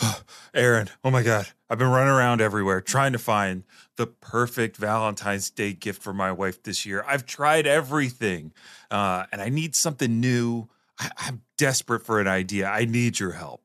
[0.54, 1.46] Aaron, oh my God.
[1.68, 3.64] I've been running around everywhere trying to find
[3.96, 7.04] the perfect Valentine's Day gift for my wife this year.
[7.06, 8.52] I've tried everything
[8.90, 10.68] uh, and I need something new.
[10.98, 12.68] I- I'm desperate for an idea.
[12.68, 13.62] I need your help.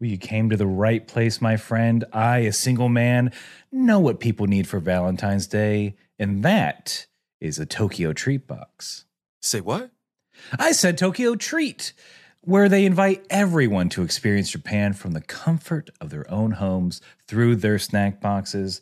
[0.00, 2.04] Well, you came to the right place, my friend.
[2.12, 3.32] I, a single man,
[3.70, 7.06] know what people need for Valentine's Day, and that
[7.38, 9.04] is a Tokyo treat box.
[9.42, 9.90] Say what?
[10.58, 11.92] I said Tokyo Treat,
[12.42, 17.56] where they invite everyone to experience Japan from the comfort of their own homes through
[17.56, 18.80] their snack boxes.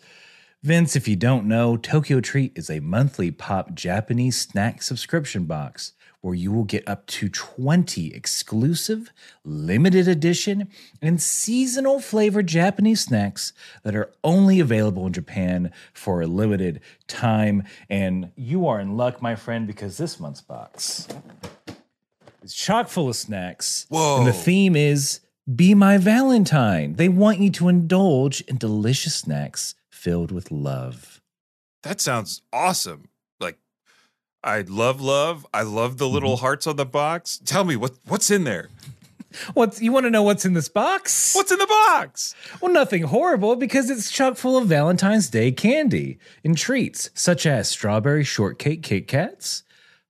[0.63, 5.93] Vince, if you don't know, Tokyo Treat is a monthly pop Japanese snack subscription box
[6.21, 9.13] where you will get up to 20 exclusive,
[9.45, 10.69] limited edition,
[11.01, 13.53] and seasonal flavored Japanese snacks
[13.85, 17.63] that are only available in Japan for a limited time.
[17.89, 21.07] And you are in luck, my friend, because this month's box
[22.43, 23.87] is chock full of snacks.
[23.89, 24.19] Whoa.
[24.19, 25.21] And the theme is
[25.55, 26.95] Be My Valentine.
[26.95, 31.21] They want you to indulge in delicious snacks filled with love.
[31.83, 33.09] That sounds awesome.
[33.41, 33.59] Like,
[34.43, 35.47] I love love.
[35.53, 36.41] I love the little mm-hmm.
[36.41, 37.41] hearts on the box.
[37.45, 38.69] Tell me what what's in there.
[39.53, 41.35] What you want to know what's in this box?
[41.35, 42.35] What's in the box?
[42.63, 47.69] Well, nothing horrible because it's chock full of Valentine's Day candy and treats such as
[47.69, 49.65] strawberry shortcake Kit Kats,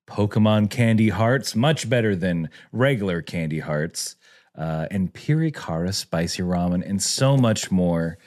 [0.09, 4.17] Pokemon candy hearts, much better than regular candy hearts,
[4.57, 8.19] uh, and Pirikara spicy ramen, and so much more.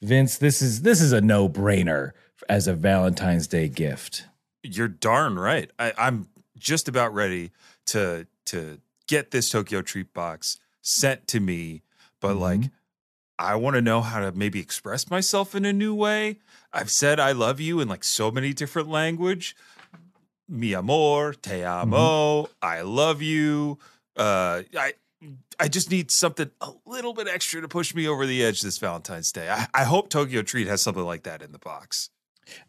[0.00, 2.12] Vince, this is this is a no brainer
[2.48, 4.26] as a Valentine's Day gift.
[4.62, 5.70] You're darn right.
[5.78, 7.50] I, I'm just about ready
[7.86, 11.82] to to get this Tokyo treat box sent to me,
[12.20, 12.70] but like
[13.38, 16.38] I want to know how to maybe express myself in a new way.
[16.72, 19.56] I've said I love you in like so many different language.
[20.52, 23.78] Mi amor, te amo, I love you.
[24.14, 24.92] Uh I
[25.58, 28.76] I just need something a little bit extra to push me over the edge this
[28.76, 29.48] Valentine's Day.
[29.48, 32.10] I, I hope Tokyo Treat has something like that in the box.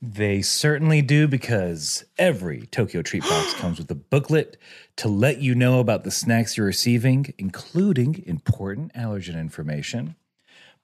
[0.02, 4.56] They certainly do because every Tokyo Treat box comes with a booklet
[4.98, 10.16] to let you know about the snacks you're receiving, including important allergen information.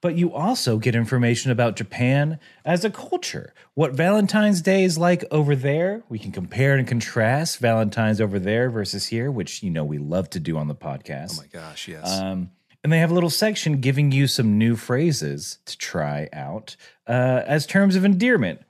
[0.00, 3.52] But you also get information about Japan as a culture.
[3.74, 6.02] What Valentine's Day is like over there.
[6.08, 10.30] We can compare and contrast Valentine's over there versus here, which you know we love
[10.30, 11.38] to do on the podcast.
[11.38, 12.18] Oh my gosh, yes.
[12.18, 12.50] Um,
[12.82, 17.42] and they have a little section giving you some new phrases to try out uh,
[17.46, 18.62] as terms of endearment.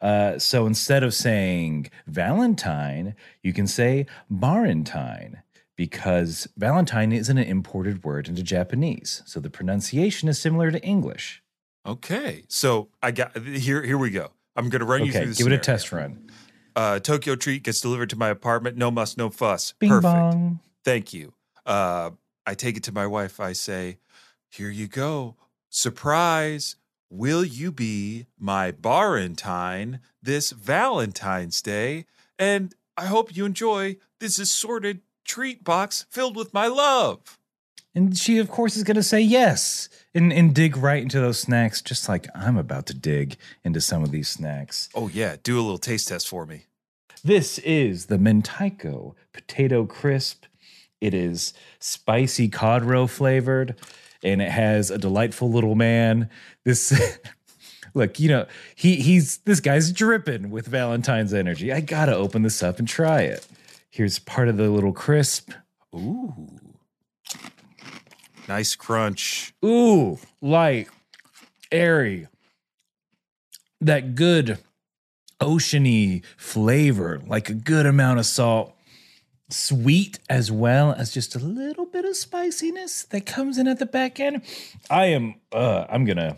[0.00, 5.42] Uh, so instead of saying Valentine, you can say Barentine
[5.78, 9.22] because Valentine isn't an imported word into Japanese.
[9.26, 11.40] So the pronunciation is similar to English.
[11.86, 13.82] Okay, so I got here.
[13.84, 14.32] Here we go.
[14.56, 15.20] I'm going to run you through.
[15.22, 16.30] Okay, give The it a test run.
[16.74, 18.76] Uh, Tokyo treat gets delivered to my apartment.
[18.76, 19.72] No muss, no fuss.
[19.78, 20.02] Bing Perfect.
[20.02, 20.60] bong.
[20.84, 21.32] Thank you.
[21.64, 22.10] Uh,
[22.44, 23.38] I take it to my wife.
[23.38, 23.98] I say,
[24.50, 25.36] "Here you go.
[25.70, 26.74] Surprise.
[27.08, 32.04] Will you be my Barentine this Valentine's Day?
[32.38, 37.38] And I hope you enjoy this assorted treat box filled with my love."
[37.94, 41.40] And she, of course, is going to say yes and, and dig right into those
[41.40, 44.88] snacks, just like I'm about to dig into some of these snacks.
[44.94, 46.66] Oh yeah, do a little taste test for me.
[47.24, 50.44] This is the Mentaiko Potato Crisp.
[51.00, 53.74] It is spicy cod roe flavored,
[54.22, 56.30] and it has a delightful little man.
[56.64, 56.92] This
[57.94, 61.72] look, you know, he he's this guy's dripping with Valentine's energy.
[61.72, 63.46] I gotta open this up and try it.
[63.90, 65.50] Here's part of the little crisp.
[65.94, 66.34] Ooh,
[68.46, 69.54] nice crunch.
[69.64, 70.88] Ooh, light,
[71.72, 72.28] airy.
[73.80, 74.58] That good
[75.40, 78.74] oceany flavor, like a good amount of salt.
[79.50, 83.86] Sweet as well as just a little bit of spiciness that comes in at the
[83.86, 84.42] back end.
[84.90, 86.36] I am uh I'm gonna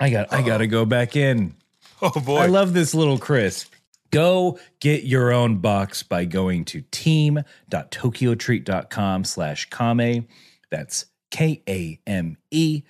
[0.00, 1.54] I got I gotta go back in.
[2.02, 2.38] Oh boy.
[2.38, 3.73] I love this little crisp.
[4.14, 10.28] Go get your own box by going to team.tokyotreat.com slash kame.
[10.70, 12.82] That's K-A-M-E.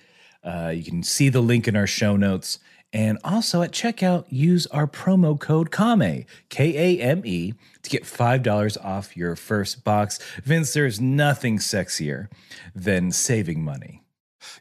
[0.43, 2.59] Uh, you can see the link in our show notes.
[2.93, 8.03] And also at checkout, use our promo code KAME, K A M E, to get
[8.03, 10.19] $5 off your first box.
[10.43, 12.27] Vince, there's nothing sexier
[12.73, 14.03] than saving money.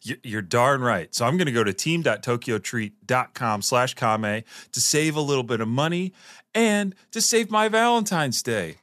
[0.03, 1.15] You're darn right.
[1.15, 4.43] So I'm going to go to team.tokyotreat.com slash kame
[4.73, 6.13] to save a little bit of money
[6.55, 8.77] and to save my Valentine's Day.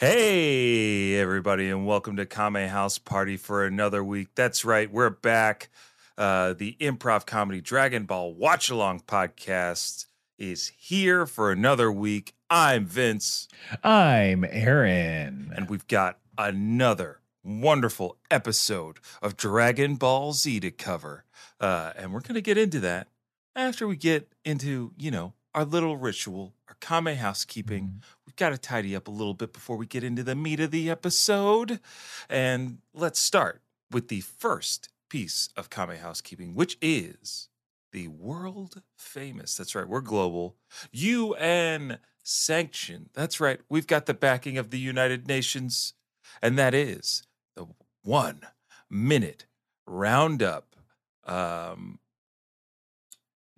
[0.00, 4.28] Hey, everybody, and welcome to Kame House Party for another week.
[4.34, 5.68] That's right, we're back.
[6.16, 10.06] Uh, the improv comedy Dragon Ball Watch Along podcast
[10.38, 12.32] is here for another week.
[12.48, 13.46] I'm Vince,
[13.84, 15.52] I'm Aaron.
[15.54, 21.26] and we've got another wonderful episode of Dragon Ball Z to cover.
[21.60, 23.08] Uh, and we're going to get into that
[23.54, 28.02] after we get into, you know, our little ritual, our Kame housekeeping.
[28.26, 30.70] We've got to tidy up a little bit before we get into the meat of
[30.70, 31.80] the episode.
[32.28, 37.48] And let's start with the first piece of Kame housekeeping, which is
[37.92, 39.56] the world famous.
[39.56, 40.54] That's right, we're global.
[40.92, 43.10] UN sanction.
[43.14, 45.94] That's right, we've got the backing of the United Nations,
[46.40, 47.24] and that is
[47.56, 47.66] the
[48.04, 48.42] one
[48.88, 49.46] minute
[49.86, 50.76] roundup
[51.24, 51.98] um,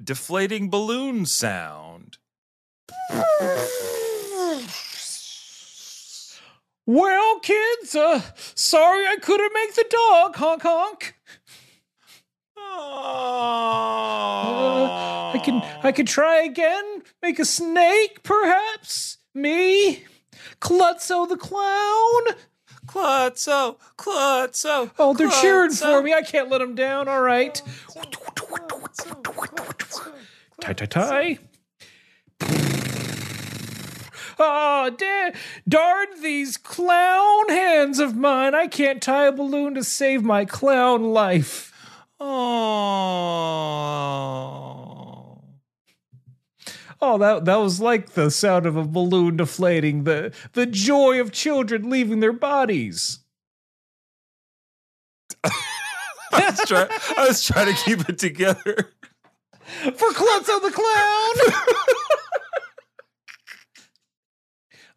[0.03, 2.17] deflating balloon sound.
[6.85, 8.21] Well, kids, uh,
[8.55, 11.15] sorry I couldn't make the dog honk honk.
[12.57, 12.61] Uh,
[15.33, 17.03] I can I could try again.
[17.23, 19.19] Make a snake, perhaps.
[19.35, 20.05] Me,
[20.61, 22.23] Klutzo the clown.
[22.87, 24.91] Klutzo, Klutzo.
[24.99, 26.13] Oh, they're cheering for me.
[26.13, 27.09] I can't let them down.
[27.09, 27.63] All right.
[30.61, 31.39] Tie, tie, tie.
[34.39, 35.33] Ah, da-
[35.69, 38.55] darn these clown hands of mine.
[38.55, 41.73] I can't tie a balloon to save my clown life.
[42.21, 43.49] Oh.
[47.05, 51.33] Oh, that that was like the sound of a balloon deflating, the the joy of
[51.33, 53.19] children leaving their bodies.
[55.45, 55.51] I
[56.51, 56.87] was, try-
[57.17, 58.93] I was trying to keep it together.
[59.83, 61.33] For Klutzo the clown.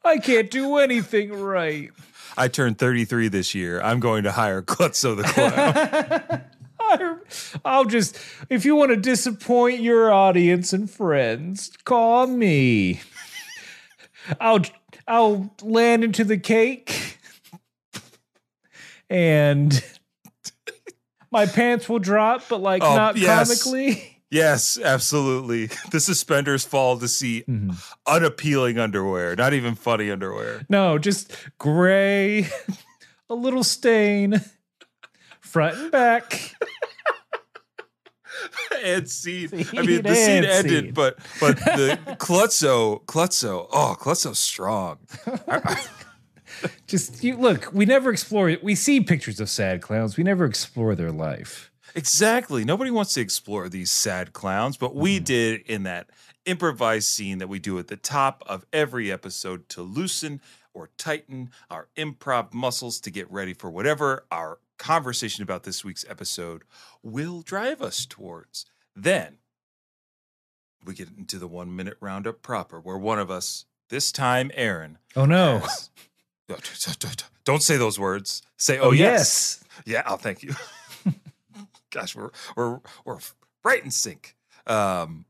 [0.06, 1.92] I can't do anything right.
[2.38, 3.82] I turned 33 this year.
[3.82, 7.22] I'm going to hire Klutzo the Clown.
[7.66, 8.18] I'll just,
[8.50, 13.02] if you want to disappoint your audience and friends, call me.
[14.40, 14.60] I'll,
[15.08, 17.18] I'll land into the cake,
[19.10, 19.84] and
[21.32, 23.64] my pants will drop, but like Oh, not yes.
[23.64, 24.15] comically.
[24.36, 25.70] Yes, absolutely.
[25.92, 27.72] The suspenders fall to see mm-hmm.
[28.06, 30.66] unappealing underwear, not even funny underwear.
[30.68, 32.48] No, just gray,
[33.30, 34.42] a little stain,
[35.40, 36.56] front and back.
[38.84, 39.50] and scene.
[39.54, 44.98] I mean, the scene ended, but but the Klutzo, Klutzo, oh, Klutzo's strong.
[46.88, 47.72] Just you look.
[47.74, 48.58] We never explore.
[48.62, 50.18] We see pictures of sad clowns.
[50.18, 51.72] We never explore their life.
[51.96, 52.64] Exactly.
[52.66, 55.24] Nobody wants to explore these sad clowns, but we Mm-hmm.
[55.24, 56.10] did in that
[56.46, 60.40] improvised scene that we do at the top of every episode to loosen
[60.74, 66.06] or tighten our improv muscles to get ready for whatever our conversation about this week's
[66.10, 66.64] episode
[67.02, 68.66] will drive us towards.
[68.96, 69.38] Then
[70.84, 74.98] we get into the one minute roundup proper, where one of us, this time Aaron,
[75.16, 75.60] Oh no!
[75.60, 75.90] has-
[77.46, 78.44] don't say those words.
[78.58, 79.64] Say, oh, yes.
[79.86, 80.54] Yeah, I'll thank you.
[81.96, 83.20] Gosh, we're we're we're
[83.64, 84.36] right in sync.
[84.68, 85.26] Um,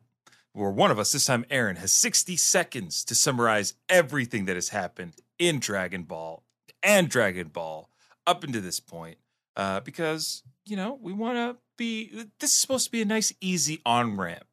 [0.54, 4.70] where one of us, this time Aaron, has 60 seconds to summarize everything that has
[4.70, 6.44] happened in Dragon Ball
[6.82, 7.90] and Dragon Ball
[8.26, 9.18] up into this point.
[9.56, 12.10] Uh, because, you know, we want to be
[12.40, 14.46] this is supposed to be a nice, easy on ramp.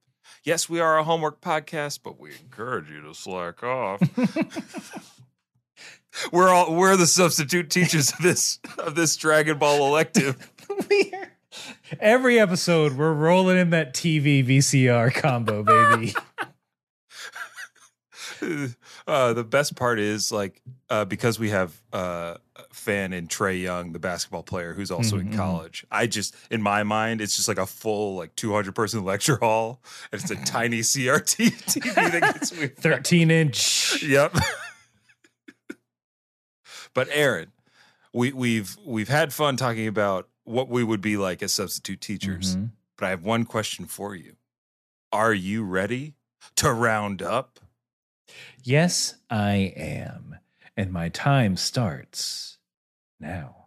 [0.44, 4.02] Yes, we are a homework podcast, but we encourage you to slack off.
[6.32, 10.50] we're all we're the substitute teachers of this of this Dragon Ball elective.
[12.00, 16.14] Every episode, we're rolling in that TV VCR combo, baby.
[19.06, 23.56] uh, the best part is like uh, because we have uh, a fan in Trey
[23.58, 25.86] Young, the basketball player who's also Mhm, in college.
[25.90, 29.80] I just in my mind, it's just like a full like 200 person lecture hall,
[30.10, 32.66] and it's a tiny CRT TV that gets me.
[32.76, 34.02] Thirteen inch.
[34.02, 34.36] Yep.
[36.94, 37.52] but Aaron,
[38.12, 42.56] we, we've we've had fun talking about what we would be like as substitute teachers.
[42.56, 42.70] Mhm.
[42.96, 44.36] But I have one question for you.
[45.12, 46.14] Are you ready
[46.56, 47.60] to round up?
[48.62, 50.38] Yes, I am,
[50.76, 52.58] and my time starts
[53.20, 53.61] now.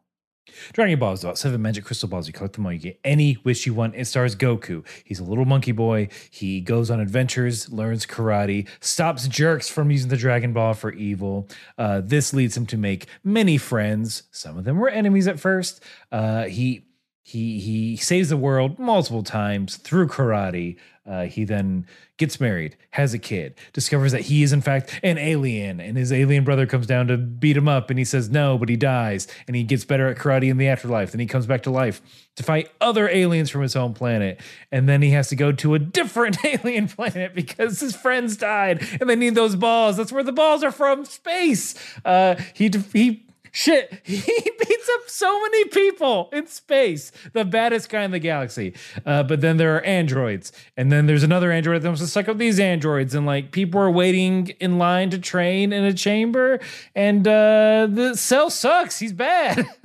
[0.74, 2.27] Dragon Ball is about seven magic crystal balls.
[2.27, 3.95] You collect them all, you get any wish you want.
[3.95, 4.85] It stars Goku.
[5.03, 6.09] He's a little monkey boy.
[6.29, 11.47] He goes on adventures, learns karate, stops jerks from using the Dragon Ball for evil.
[11.77, 14.24] Uh, this leads him to make many friends.
[14.31, 15.81] Some of them were enemies at first.
[16.12, 16.85] Uh, he
[17.27, 20.77] he he saves the world multiple times through karate.
[21.08, 25.17] Uh, he then gets married, has a kid, discovers that he is in fact an
[25.17, 28.60] alien, and his alien brother comes down to beat him up, and he says no,
[28.60, 31.12] but he dies, and he gets better at karate in the afterlife.
[31.12, 32.00] Then he comes back to life
[32.36, 34.39] to fight other aliens from his home planet,
[34.72, 38.88] and then he has to go to a different alien planet because his friends died,
[39.01, 39.98] and they need those balls.
[39.98, 41.74] That's where the balls are from, space.
[42.05, 48.03] Uh, he he Shit, he beats up so many people in space, the baddest guy
[48.03, 48.74] in the galaxy.
[49.05, 52.27] Uh, but then there are androids, and then there's another android that wants to suck
[52.27, 56.59] up these androids, and like people are waiting in line to train in a chamber,
[56.95, 59.00] and uh, the cell sucks.
[59.00, 59.65] He's bad.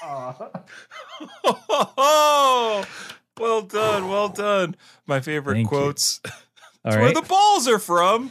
[0.00, 0.52] Oh,
[3.38, 4.76] well done, well done.
[5.06, 6.20] My favorite Thank quotes.
[6.84, 8.30] All Where the balls are from.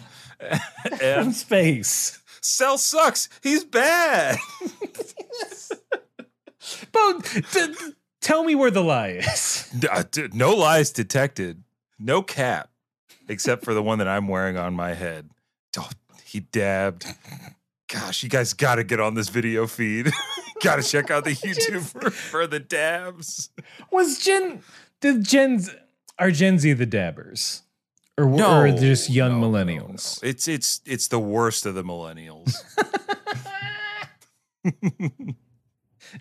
[0.97, 2.16] from space.
[2.41, 3.29] Cell sucks.
[3.41, 4.37] He's bad.
[6.91, 7.73] But t-
[8.21, 9.73] tell me where the lie is.
[9.89, 10.03] Uh,
[10.33, 11.63] no lies detected.
[11.99, 12.69] No cap,
[13.27, 15.29] except for the one that I'm wearing on my head.
[15.77, 15.89] Oh,
[16.23, 17.05] he dabbed.
[17.87, 20.11] Gosh, you guys got to get on this video feed.
[20.61, 23.49] got to check out the YouTube for, for the dabs.
[23.91, 24.61] Was Gen
[24.99, 25.69] did Gen's
[26.19, 27.63] are Gen Z the dabbers?
[28.19, 30.21] Or, or just young no, no, millennials?
[30.23, 30.29] no.
[30.29, 32.55] It's it's it's the worst of the millennials.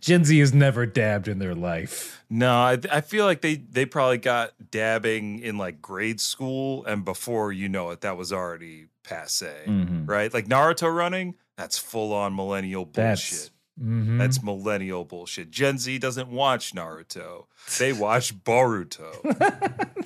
[0.00, 2.23] Gen Z has never dabbed in their life.
[2.29, 7.05] no, I, I feel like they they probably got dabbing in like grade school, and
[7.05, 10.09] before you know it, that was already passe, Mhm.
[10.09, 10.33] right?
[10.35, 12.95] Like Naruto running, that's full on millennial bullshit.
[12.97, 13.50] That's
[13.81, 14.19] mhm.
[14.19, 15.50] That's millennial bullshit.
[15.53, 17.47] Gen Z doesn't watch Naruto.
[17.79, 19.12] They watch Boruto.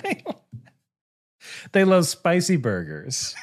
[0.03, 0.23] they,
[1.71, 3.35] they love spicy burgers.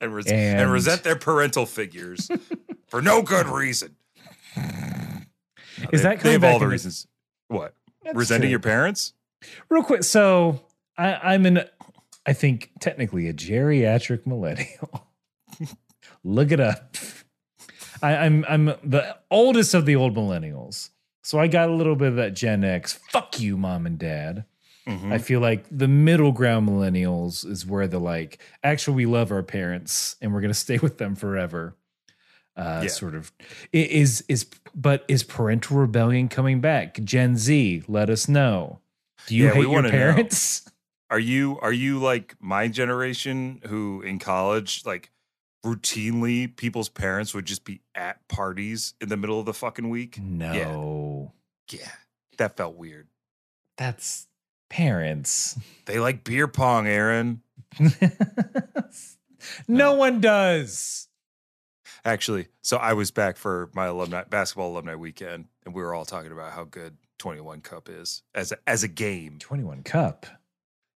[0.00, 2.30] and, res- and, And- resent their parental figures
[2.88, 3.96] for no good reason.
[4.56, 4.62] No,
[5.92, 7.06] Is they, that they have all the in the- reasons?
[7.48, 8.50] What That's resenting true.
[8.50, 9.12] your parents?
[9.68, 10.60] Real quick, so
[10.96, 11.64] I, I'm an,
[12.24, 15.08] I think technically a geriatric millennial.
[16.24, 16.96] Look it up.
[18.02, 20.90] I, I'm I'm the oldest of the old millennials,
[21.22, 22.94] so I got a little bit of that Gen X.
[23.10, 24.44] Fuck you, mom and dad.
[24.86, 25.12] Mhm.
[25.12, 29.42] I feel like the middle ground millennials is where the like, actually, we love our
[29.42, 31.74] parents and we're gonna stay with them forever.
[32.56, 32.88] Uh, Yeah.
[32.88, 33.32] Sort of
[33.72, 37.00] is is but is parental rebellion coming back?
[37.02, 38.80] Gen Z, let us know.
[39.26, 39.98] Do you Yeah, hate your wanna know.
[39.98, 40.64] parents?
[41.10, 45.10] Are you are you like my generation who in college like
[45.64, 50.18] routinely people's parents would just be at parties in the middle of the fucking week?
[50.20, 51.32] No,
[51.70, 51.90] Yeah,
[52.38, 53.08] that felt weird.
[53.76, 54.28] that's
[54.68, 55.58] parents.
[55.86, 57.42] They like beer pong, Aaron.
[59.68, 61.08] no one does.
[62.04, 66.04] Actually, so I was back for my alumni basketball alumni weekend, and we were all
[66.04, 69.38] talking about how good 21 Cup is as a, as a game.
[69.38, 70.26] 21 Cup.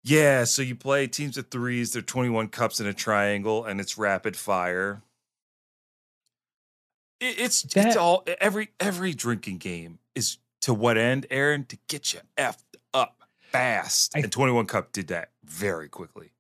[0.03, 1.93] Yeah, so you play teams of threes.
[1.93, 5.01] They're 21 cups in a triangle, and it's rapid fire.
[7.19, 11.65] It, it's it's all every every drinking game is to what end, Aaron?
[11.65, 12.57] To get you up
[13.55, 14.15] fast.
[14.15, 16.31] I- and 21 Cup did that very quickly.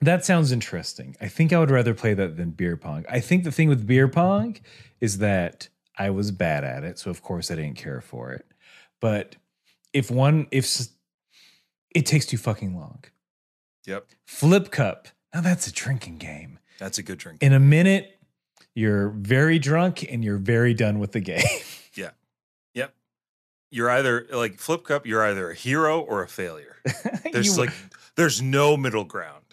[0.00, 1.16] That sounds interesting.
[1.20, 3.04] I think I would rather play that than beer pong.
[3.08, 4.56] I think the thing with beer pong
[5.00, 8.46] is that I was bad at it, so of course I didn't care for it.
[9.00, 9.36] But
[9.92, 10.86] if one, if
[11.94, 13.02] it takes too fucking long,
[13.86, 15.08] Yep, flip cup.
[15.34, 16.58] Now that's a drinking game.
[16.78, 17.42] that's a good drink.
[17.42, 18.20] In a minute,
[18.74, 21.42] you're very drunk and you're very done with the game.
[23.70, 25.06] You're either like flip cup.
[25.06, 26.76] You're either a hero or a failure.
[27.32, 27.72] There's you, like
[28.16, 29.44] there's no middle ground.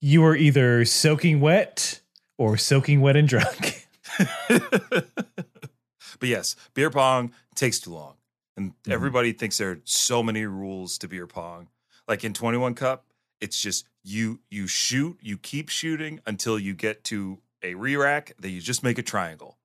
[0.00, 2.00] you are either soaking wet
[2.38, 3.86] or soaking wet and drunk.
[4.48, 8.14] but yes, beer pong takes too long.
[8.56, 8.92] And Mhm.
[8.92, 11.68] everybody thinks there are so many rules to beer pong.
[12.08, 13.06] Like in 21 Cup,
[13.40, 18.50] it's just you you shoot, you keep shooting until you get to a re-rack, then
[18.50, 19.56] you just make a triangle.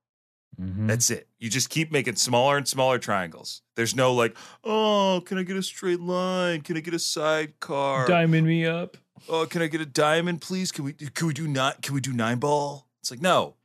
[0.60, 0.88] Mhm.
[0.88, 1.28] That's it.
[1.38, 3.62] You just keep making smaller and smaller triangles.
[3.76, 6.62] There's no like, oh, can I get a straight line?
[6.62, 8.08] Can I get a sidecar?
[8.08, 8.98] Diamond me up.
[9.30, 10.72] oh, can I get a diamond, please?
[10.72, 12.88] Can we can we do not can we do nine ball?
[13.02, 13.56] It's like no.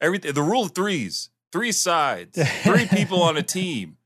[0.00, 3.96] Everything the rule of threes, three sides, three people on a team.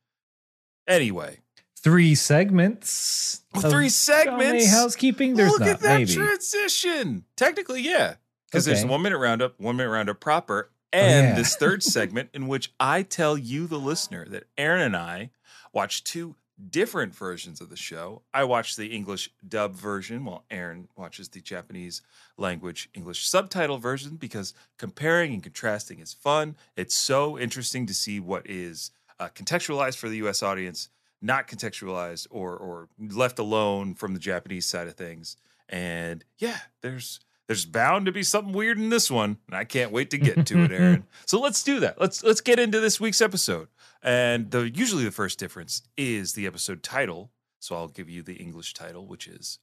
[0.86, 1.38] Anyway,
[1.76, 3.42] Three segments.
[3.54, 4.70] Well, three segments?
[4.70, 5.34] housekeeping.
[5.34, 6.14] There's look not at that maybe.
[6.14, 7.24] transition.
[7.36, 8.14] Technically, yeah,
[8.46, 8.86] because there's Okay.
[8.86, 11.34] the one minute roundup, one minute roundup proper, Oh, and yeah.
[11.34, 15.30] this third segment in which I tell you, the listener, that Aaron and I
[15.72, 16.36] watch two
[16.70, 18.22] different versions of the show.
[18.32, 22.00] I watch the English dub version while Aaron watches the Japanese
[22.36, 26.56] language English subtitle version because comparing and contrasting is fun.
[26.76, 30.42] It's so interesting to see what is uh, contextualized for the U.S.
[30.42, 30.88] audience,
[31.20, 35.36] not contextualized or or left alone from the Japanese side of things.
[35.68, 39.92] And yeah, there's there's bound to be something weird in this one, and I can't
[39.92, 41.04] wait to get to it, Aaron.
[41.26, 42.00] So let's do that.
[42.00, 43.68] Let's let's get into this week's episode.
[44.02, 47.30] And the usually the first difference is the episode title.
[47.60, 49.58] So I'll give you the English title, which is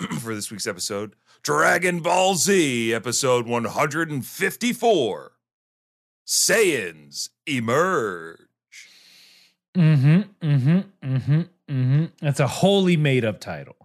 [0.20, 5.32] for this week's episode Dragon Ball Z, episode 154.
[6.26, 8.40] Saiyans emerge.
[9.76, 10.20] Mm-hmm.
[10.46, 10.78] Mm-hmm.
[11.02, 11.40] Mm-hmm.
[11.70, 12.04] Mm-hmm.
[12.20, 13.76] That's a wholly made up title.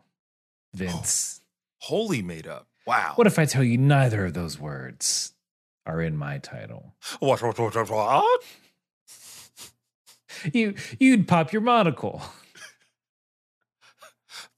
[0.74, 1.42] Vince.
[1.80, 2.68] Wholly made up.
[2.86, 3.14] Wow.
[3.16, 5.34] What if I tell you neither of those words
[5.86, 6.96] are in my title?
[7.20, 8.44] What, what, what, what, what?
[10.52, 12.22] You you'd pop your monocle.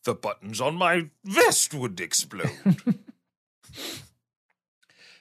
[0.03, 2.51] The buttons on my vest would explode.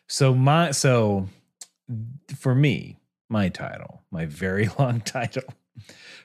[0.06, 1.28] So my so
[2.36, 5.42] for me, my title, my very long title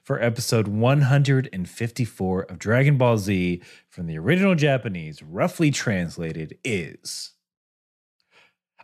[0.10, 7.34] for episode 154 of Dragon Ball Z from the original Japanese, roughly translated, is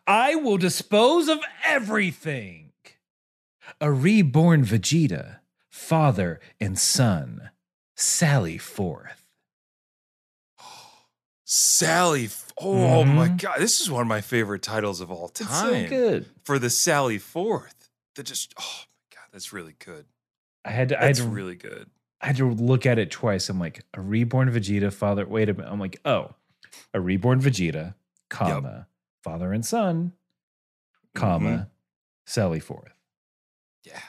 [0.06, 2.74] I will dispose of everything.
[3.82, 7.50] A reborn Vegeta, father and son,
[7.96, 9.26] sally forth.
[11.44, 12.30] Sally.
[12.62, 13.42] Oh my Mhm.
[13.42, 13.56] God.
[13.58, 15.74] This is one of my favorite titles of all time.
[15.74, 16.30] It's so good.
[16.44, 17.90] For the Sally Forth.
[18.14, 20.06] That just, oh my God, that's really good.
[20.66, 21.90] I had to, I had That's to really good.
[22.22, 23.50] I had to look at it twice.
[23.50, 25.26] I'm like, a reborn Vegeta, father.
[25.28, 25.72] Wait a minute.
[25.72, 26.34] I'm like, oh,
[26.94, 27.94] a reborn Vegeta,
[28.30, 28.88] comma,
[29.24, 30.14] father and son,
[31.14, 31.64] comma, Mm-hmm.
[32.26, 32.94] Sally forth.
[33.84, 34.00] Yeah.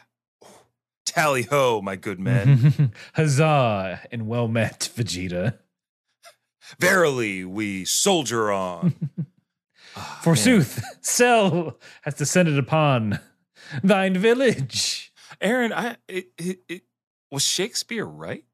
[0.42, 0.48] Oh.
[1.04, 2.92] Tally ho, my good man.
[3.14, 5.58] Huzzah and well met, Vegeta.
[6.80, 8.94] Verily, we soldier on.
[9.94, 10.20] Ah.
[10.22, 13.20] Forsooth, Cell has descended upon
[13.82, 15.05] thine village.
[15.40, 16.82] Aaron, I it, it, it
[17.30, 18.44] was Shakespeare right?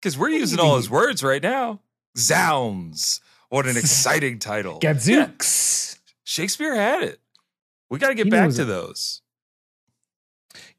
[0.00, 1.80] Because we're using all his words right now.
[2.16, 3.20] Zounds.
[3.50, 4.78] What an exciting title.
[4.82, 5.98] Yeah, Gadzooks.
[6.24, 7.20] Shakespeare had it.
[7.90, 8.66] We got to get He back to it.
[8.66, 9.20] those.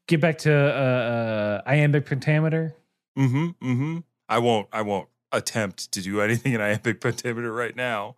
[0.08, 2.74] Get back to uh, uh, iambic pentameter.
[3.16, 3.46] Mm-hmm.
[3.64, 3.98] Mm-hmm.
[4.28, 8.16] I won't I won't attempt to do anything in iambic pentameter right now.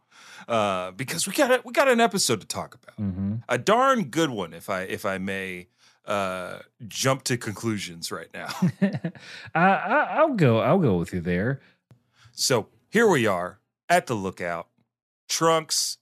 [0.49, 2.97] Uh, because we got a, we got an episode to talk about.
[3.01, 3.37] Mm-hmm.
[3.49, 5.69] A darn good one, if I if I may
[6.07, 8.49] uh jump to conclusions right now.
[9.55, 10.59] I, I, I'll go.
[10.59, 11.61] I'll go with you there.
[12.33, 14.69] So here we are at the lookout.
[15.29, 15.99] Trunks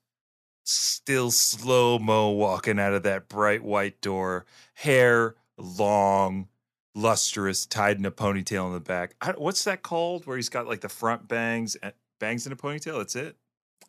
[0.65, 4.47] still slow mo walking out of that bright white door.
[4.75, 6.49] Hair long,
[6.95, 9.15] lustrous, tied in a ponytail in the back.
[9.21, 10.27] I, what's that called?
[10.27, 11.77] Where he's got like the front bangs,
[12.19, 12.99] bangs in a ponytail.
[12.99, 13.37] That's it.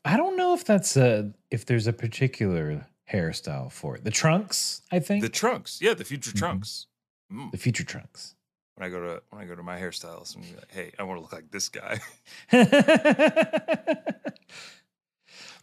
[0.05, 4.03] I don't know if that's a if there's a particular hairstyle for it.
[4.03, 5.21] The trunks, I think.
[5.23, 6.37] The trunks, yeah, the future Mhm.
[6.37, 6.87] trunks.
[7.31, 7.51] Mm.
[7.51, 8.35] The future trunks.
[8.75, 11.03] When I go to when I go to my hairstylist, and be like, hey, I
[11.03, 11.99] want to look like this guy.
[12.51, 12.65] you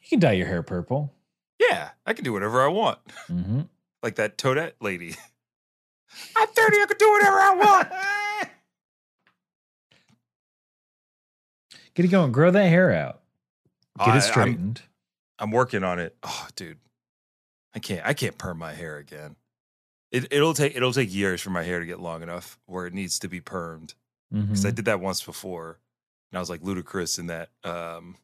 [0.08, 1.12] can dye your hair purple.
[1.58, 2.98] yeah, I can do whatever I want,
[3.28, 3.62] Mm-hmm.
[4.02, 5.16] like that Toadette lady.
[6.36, 6.76] I'm thirty.
[6.80, 7.88] I can do whatever I want.
[11.94, 12.32] Get it going.
[12.32, 13.20] Grow that hair out.
[13.98, 14.82] Get I- I'm- it straightened.
[15.38, 16.16] I'm working on it.
[16.22, 16.78] Oh, dude,
[17.74, 18.04] I can't.
[18.06, 19.36] I can't perm my hair again.
[20.10, 20.74] It, it'll take.
[20.76, 23.40] It'll take years for my hair to get long enough where it needs to be
[23.40, 23.94] permed.
[24.32, 24.74] Because I Mhm.
[24.76, 25.78] did that once before,
[26.30, 28.16] and I was like Ludacris in that um,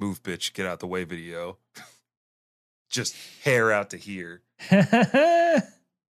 [0.00, 1.58] "move, bitch, get out the way" video.
[2.90, 4.42] Just hair out to here,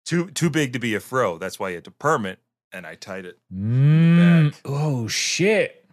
[0.04, 1.38] too too big to be a fro.
[1.38, 2.38] That's why you had to perm it,
[2.72, 3.38] and I tied it.
[3.52, 4.54] Mm.
[4.64, 5.88] Oh shit!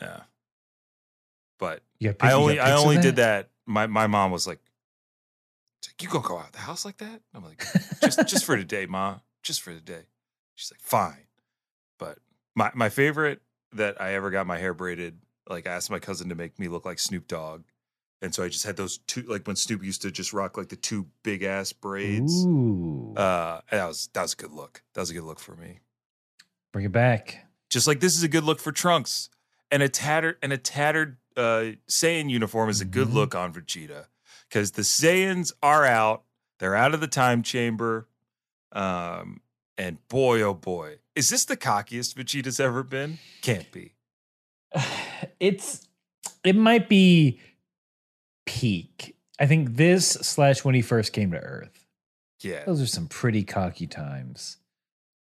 [0.00, 0.22] Yeah,
[1.58, 1.82] but
[2.20, 3.50] I only I only did that.
[3.66, 4.60] My my mom was like,
[6.00, 7.64] "You gonna go out the house like that?" I'm like,
[8.00, 9.18] "Just just for today, ma.
[9.42, 10.06] Just for today."
[10.54, 11.26] She's like, "Fine."
[11.98, 12.18] But
[12.54, 16.28] my my favorite that I ever got my hair braided, like I asked my cousin
[16.28, 17.62] to make me look like Snoop Dogg,
[18.22, 20.68] and so I just had those two, like when Snoop used to just rock like
[20.68, 22.44] the two big ass braids.
[22.46, 23.14] Ooh.
[23.16, 24.82] Uh, that was that was a good look.
[24.94, 25.80] That was a good look for me.
[26.72, 27.46] Bring it back.
[27.70, 29.30] Just like this is a good look for Trunks,
[29.70, 33.14] and a tattered and a tattered uh, Saiyan uniform is a good Mhm.
[33.14, 34.06] look on Vegeta
[34.54, 36.22] because the Saiyans are out.
[36.60, 38.06] They're out of the time chamber,
[38.70, 39.40] um,
[39.76, 43.18] and boy, oh boy, is this the cockiest Vegeta's ever been?
[43.42, 43.94] Can't be.
[45.40, 45.88] it's
[46.44, 47.40] it might be
[48.46, 49.16] peak.
[49.40, 51.84] I think this slash when he first came to Earth.
[52.40, 54.58] Yeah, Those are some pretty cocky times.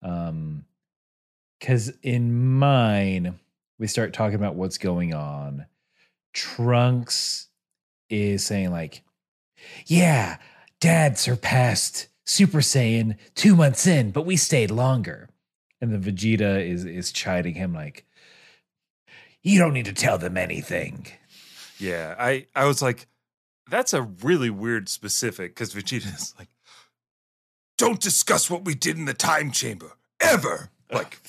[0.02, 0.66] Um
[1.62, 3.40] cuz in mine
[3.80, 5.68] we start talking about what's going on.
[6.34, 7.48] Trunks
[8.10, 9.04] is saying like,
[9.86, 10.38] "Yeah,
[10.80, 15.30] dad surpassed Super Saiyan two months in, but we stayed longer.
[15.82, 18.06] And the Vegeta is is chiding him like,
[19.42, 21.08] "You don't need to tell them anything."
[21.80, 23.08] Yeah, I I was like,
[23.70, 26.50] that's a really weird specific because Vegeta's like,
[27.78, 30.70] don't discuss what we did in the time chamber ever.
[30.92, 31.20] Like,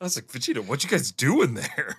[0.00, 1.98] I was like, Vegeta, what you guys doing there?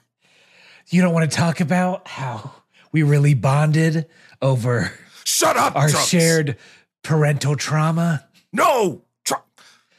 [0.90, 2.52] You don't want to talk about how
[2.92, 4.08] we really bonded
[4.42, 4.92] over
[5.34, 6.08] Shut up, our Trunks.
[6.10, 6.58] shared
[7.02, 8.28] parental trauma.
[8.52, 9.34] No, Tr-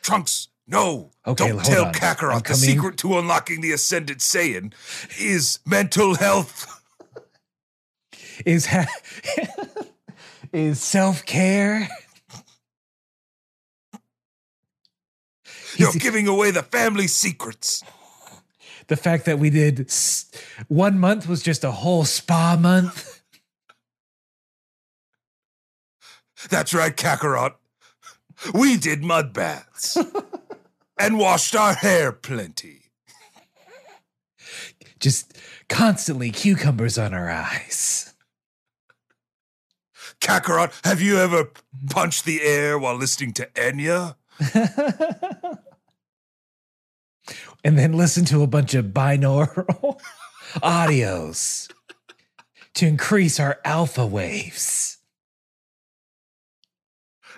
[0.00, 0.46] Trunks.
[0.68, 1.88] No, Okay, don't tell on.
[1.88, 2.60] I'm Kakarot the coming.
[2.60, 4.72] secret to unlocking the Ascended Saiyan
[5.18, 6.70] is mental health.
[8.46, 8.86] Is ha-
[10.52, 11.88] is self care.
[15.76, 17.82] You're giving away the family secrets.
[18.88, 20.30] the fact that we did s-
[20.68, 23.10] one month was just a whole spa month.
[26.50, 27.54] That's right, Kakarot.
[28.52, 29.96] We did mud baths
[30.98, 32.90] and washed our hair plenty.
[34.98, 35.36] Just
[35.68, 38.14] constantly cucumbers on our eyes.
[40.20, 41.50] Kakarot, have you ever
[41.90, 44.16] punched the air while listening to Enya?
[47.64, 50.00] and then listen to a bunch of binaural
[50.56, 51.70] audios
[52.74, 54.93] to increase our alpha waves.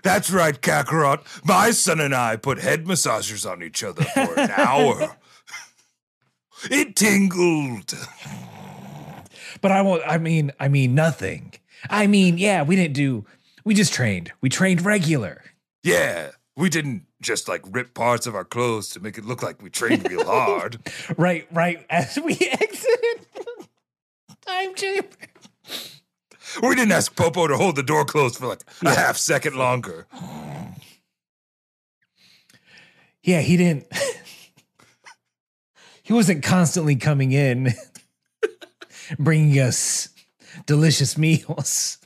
[0.07, 1.45] That's right, Kakarot.
[1.45, 5.17] My son and I put head massagers on each other for an hour.
[6.71, 7.93] It tingled.
[9.61, 11.53] But I won't I mean I mean nothing.
[11.91, 13.27] I mean, yeah, we didn't do
[13.65, 14.33] we just trained.
[14.41, 15.43] We trained regular.
[15.83, 19.61] Yeah, we didn't just like rip parts of our clothes to make it look like
[19.61, 20.79] we trained real hard.
[21.19, 23.29] Right, right as we exit
[24.47, 25.09] time chamber.
[26.63, 30.07] We didn't ask Popo to hold the door closed for like a half second longer.
[33.23, 33.87] Yeah, he didn't.
[36.03, 37.73] he wasn't constantly coming in,
[39.19, 40.09] bringing us
[40.67, 41.99] delicious meals.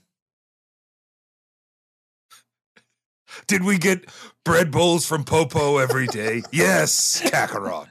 [3.47, 4.07] Did we get
[4.45, 6.43] bread bowls from Popo every day?
[6.53, 7.89] yes, Kakarot.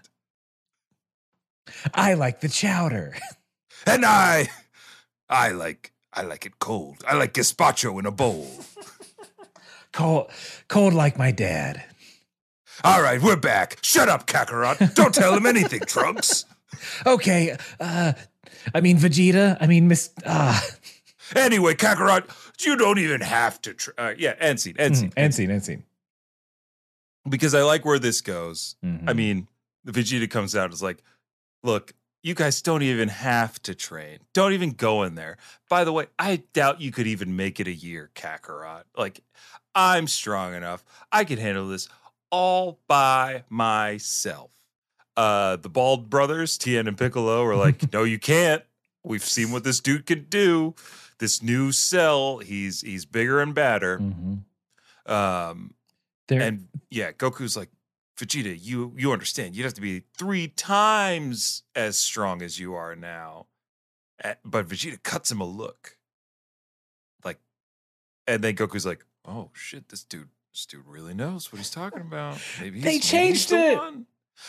[1.93, 3.15] I like the chowder.
[3.85, 4.49] And I,
[5.29, 7.03] I like, I like it cold.
[7.07, 8.47] I like gazpacho in a bowl.
[9.91, 10.29] Cold,
[10.67, 11.83] cold like my dad.
[12.83, 13.79] All right, we're back.
[13.81, 14.93] Shut up, Kakarot.
[14.93, 16.45] Don't tell him anything, Trunks.
[17.07, 18.13] Okay, uh,
[18.73, 19.57] I mean Vegeta.
[19.59, 20.11] I mean Miss.
[20.25, 20.63] Ah,
[21.35, 22.29] Anyway, Kakarot,
[22.63, 23.73] you don't even have to.
[23.73, 25.11] Tr- uh, yeah, end scene, end scene.
[25.17, 25.83] end scene, end scene.
[27.27, 28.75] Because I like where this goes.
[28.85, 29.09] Mhm.
[29.09, 29.47] I mean,
[29.87, 30.71] Vegeta comes out.
[30.71, 31.03] Is like,
[31.63, 34.19] look, you guys don't even have to train.
[34.33, 35.37] Don't even go in there.
[35.69, 38.83] By the way, I doubt you could even make it a year, Kakarot.
[38.97, 39.21] Like,
[39.73, 40.83] I'm strong enough.
[41.11, 41.87] I can handle this
[42.31, 44.51] all by myself.
[45.15, 48.63] Uh, the Bald brothers, Tien and Piccolo, are like, no, you can't.
[49.03, 50.75] We've seen what this dude can do.
[51.19, 53.99] This new cell, he's he's bigger and badder.
[53.99, 54.43] Mhm.
[55.05, 55.73] Um,
[56.27, 57.69] There, and yeah, Goku's like,
[58.19, 59.55] Vegeta, you you understand?
[59.55, 63.47] You'd have to be three times as strong as you are now.
[64.43, 65.97] But Vegeta cuts him a look,
[67.23, 67.39] like,
[68.27, 72.01] and then Goku's like, "Oh shit, this dude, this dude really knows what he's talking
[72.01, 72.37] about.
[72.59, 73.77] Maybe They maybe changed the it.
[73.77, 74.05] one."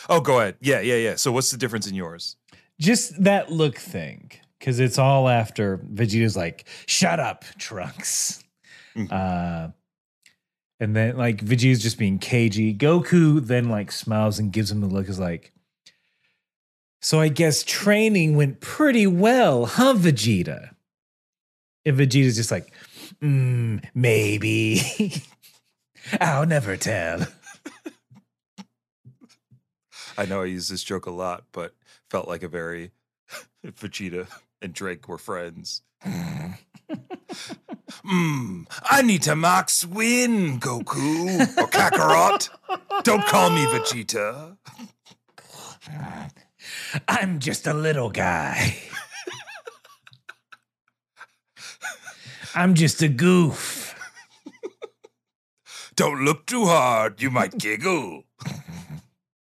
[0.09, 0.57] Oh, go ahead.
[0.59, 1.15] Yeah, yeah, yeah.
[1.15, 2.35] So what's the difference in yours?
[2.79, 8.43] just that look thing, because it's all after Vegeta's like, "Shut up, Trunks."
[8.95, 9.11] Mhm.
[9.11, 9.71] Uh,
[10.81, 12.73] and then like Vegeta's just being cagey.
[12.73, 15.07] Goku then like smiles and gives him the look.
[15.07, 15.53] Is like,
[16.99, 20.71] so I guess training went pretty well, huh, Vegeta?
[21.85, 22.73] And Vegeta's just like,
[23.21, 24.81] mm, maybe.
[26.19, 27.27] I'll never tell.
[30.17, 31.75] I know I use this joke a lot, but
[32.09, 32.91] felt like a very
[33.65, 34.27] Vegeta
[34.63, 35.83] and Drake were friends.
[38.03, 38.63] Hmm.
[38.83, 42.49] I need to max win, Goku or Kakarot.
[43.03, 44.57] Don't call me Vegeta.
[47.07, 48.75] I'm just a little guy.
[52.53, 53.95] I'm just a goof.
[55.95, 57.21] Don't look too hard.
[57.21, 58.23] You might giggle.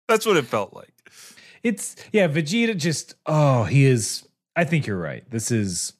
[0.08, 0.92] That's what it felt like.
[1.62, 5.28] It's yeah, Vegeta just oh, he is I think you're right.
[5.30, 5.94] This is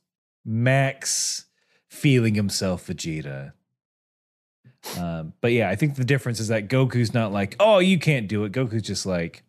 [0.44, 1.46] Max
[1.94, 3.52] feeling himself Vegeta.
[4.98, 8.28] Um, but yeah, I think the difference is that Goku's not like, oh, you can't
[8.28, 8.52] do it.
[8.52, 9.42] Goku's just like,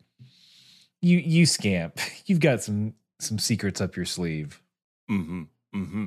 [1.02, 2.00] you you scamp.
[2.26, 4.62] You've got some some secrets up your sleeve.
[5.10, 5.44] Mm-hmm.
[5.76, 6.06] Mm-hmm.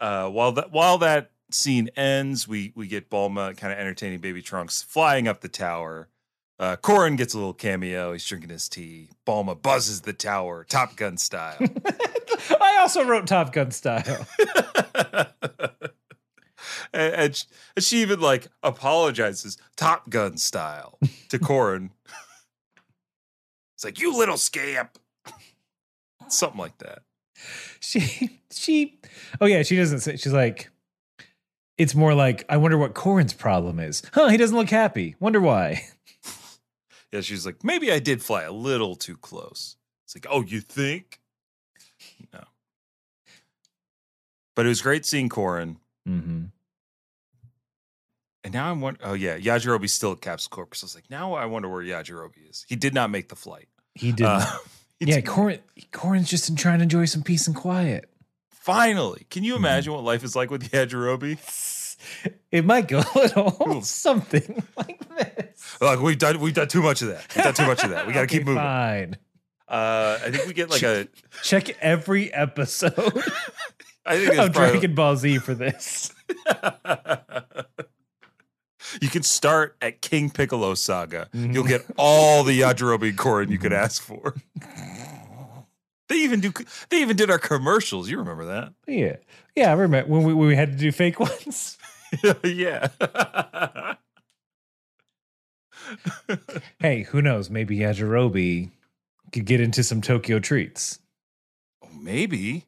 [0.00, 4.42] Uh, while that while that scene ends, we we get Bulma kind of entertaining Baby
[4.42, 6.08] Trunks flying up the tower.
[6.58, 8.12] Uh, Korin gets a little cameo.
[8.12, 9.08] He's drinking his tea.
[9.26, 11.58] Bulma buzzes the tower, Top Gun style.
[12.60, 14.26] I also wrote Top Gun style.
[16.92, 17.44] and, and, sh-
[17.76, 21.90] and she even like apologizes, Top Gun style, to Korin.
[23.74, 24.98] it's like you little scamp,
[26.28, 27.02] something like that.
[27.80, 28.98] she she
[29.40, 30.70] oh yeah she doesn't say she's like
[31.76, 35.40] it's more like i wonder what korin's problem is huh he doesn't look happy wonder
[35.40, 35.82] why
[37.12, 39.76] Yeah, she's like, maybe I did fly a little too close.
[40.04, 41.20] It's like, oh, you think?
[42.32, 42.42] No.
[44.54, 45.76] But it was great seeing Korin.
[46.08, 46.44] mm-hmm.
[48.44, 50.74] And now I'm wondering, oh, yeah, Yajirobe's still at Capsule Corp.
[50.76, 52.66] So I was like, now I wonder where Yajirobe is.
[52.68, 53.68] He did not make the flight.
[53.94, 54.44] he did Uh,
[54.98, 55.60] he yeah did- korin
[55.92, 58.08] korin's just in trying to enjoy some peace and quiet
[58.50, 59.26] Finally.
[59.30, 59.46] Can Mm-hmm.
[59.46, 61.38] you imagine what life is like with Yajirobe?
[62.50, 63.82] it might go a little Ooh.
[63.82, 67.24] something like this Like we've done, we've done too much of that.
[67.34, 68.06] We've done too much of that.
[68.06, 68.62] We got to Okay, keep moving.
[68.62, 69.16] fine
[69.68, 71.08] Uh, I think we get like a.
[71.42, 73.22] check every episode
[74.06, 76.12] I think of probably, dragon ball z for this
[79.00, 81.28] you can start at King Piccolo Saga.
[81.34, 81.54] Mhm.
[81.54, 84.34] You'll get all the Yajirobe and Korin you could ask for.
[86.08, 86.52] They even do.
[86.90, 88.10] They even did our commercials.
[88.10, 88.74] You remember that?
[88.86, 89.16] yeah
[89.56, 91.78] yeah i remember when we, when we had to do fake ones
[92.44, 92.88] yeah.
[96.80, 98.70] hey who knows maybe yajirobe
[99.32, 100.98] could get into some tokyo treats
[101.82, 102.66] oh, maybe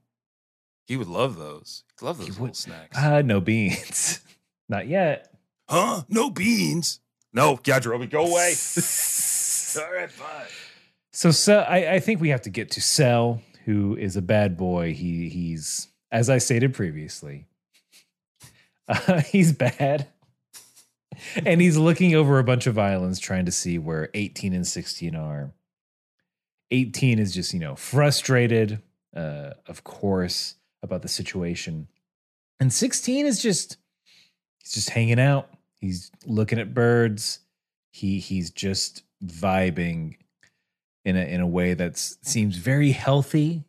[0.86, 1.84] he would love those.
[1.98, 2.56] He'd love those He little would.
[2.56, 2.96] snacks.
[2.96, 4.20] Uh, no beans.
[4.68, 5.32] Not yet.
[5.68, 6.02] huh?
[6.08, 7.00] No beans.
[7.32, 8.54] No, Yajirobe, go away.
[9.84, 10.46] all right, fine.
[11.12, 14.56] so, so I, I think we have to get to Cell, who is a bad
[14.56, 14.94] boy.
[14.94, 17.46] He he's as I stated previously,
[18.88, 20.06] uh, he's bad,
[21.44, 25.14] and he's looking over a bunch of islands trying to see where 18 and 16
[25.14, 25.50] are.
[26.70, 28.80] 18 is just you know frustrated,
[29.14, 30.54] uh, of course,
[30.86, 31.88] about the situation,
[32.60, 33.76] and 16 is just
[34.62, 35.50] he's just hanging out.
[35.80, 37.40] He's looking at birds.
[37.90, 40.16] He he's just vibing
[41.04, 43.64] in a in a way that seems very healthy.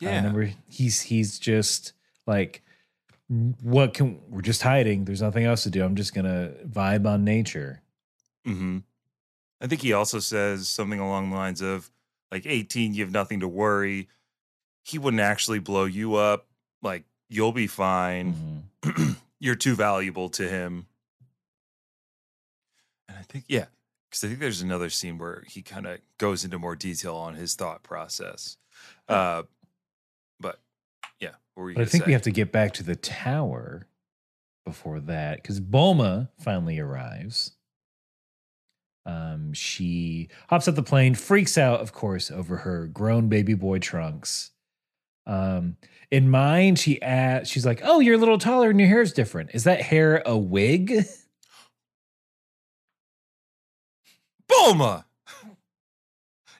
[0.00, 0.16] I Yeah.
[0.16, 1.92] remember he's he's just
[2.26, 2.62] like
[3.62, 5.04] what can we're just hiding.
[5.04, 5.82] There's nothing else to do.
[5.84, 7.82] I'm just gonna vibe on nature.
[8.44, 8.78] hmm
[9.60, 11.88] I think he also says something along the lines of
[12.32, 14.08] like 18, you have nothing to worry.
[14.82, 16.46] He wouldn't actually blow you up.
[16.82, 18.58] Like you'll be fine.
[18.82, 19.16] Mhm.
[19.38, 20.86] You're too valuable to him.
[23.08, 23.66] And I think, yeah,
[24.10, 27.34] because I think there's another scene where he kind of goes into more detail on
[27.34, 28.56] his thought process.
[29.08, 29.42] Uh,
[30.40, 30.60] but
[31.20, 33.86] yeah, what were you But I think we have to get back to the tower
[34.64, 37.52] before that because Bulma finally arrives.
[39.06, 43.78] Um, she hops up the plane, freaks out, of course, over her grown baby boy
[43.80, 44.50] trunks.
[45.26, 45.76] Um,
[46.10, 49.50] in mind, she asks, she's like, "Oh, you're a little taller and your hair's different.
[49.54, 50.92] Is that hair a wig?"
[54.50, 55.04] Bulma.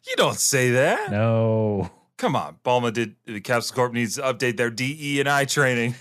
[0.08, 1.10] You don't say that.
[1.10, 1.90] No.
[2.18, 3.16] Come on, Bulma did.
[3.26, 5.94] The Capsule Corp needs to update their DE and I training.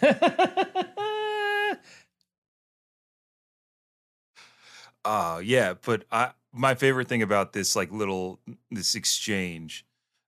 [5.03, 9.85] Uh yeah, but I my favorite thing about this like little this exchange,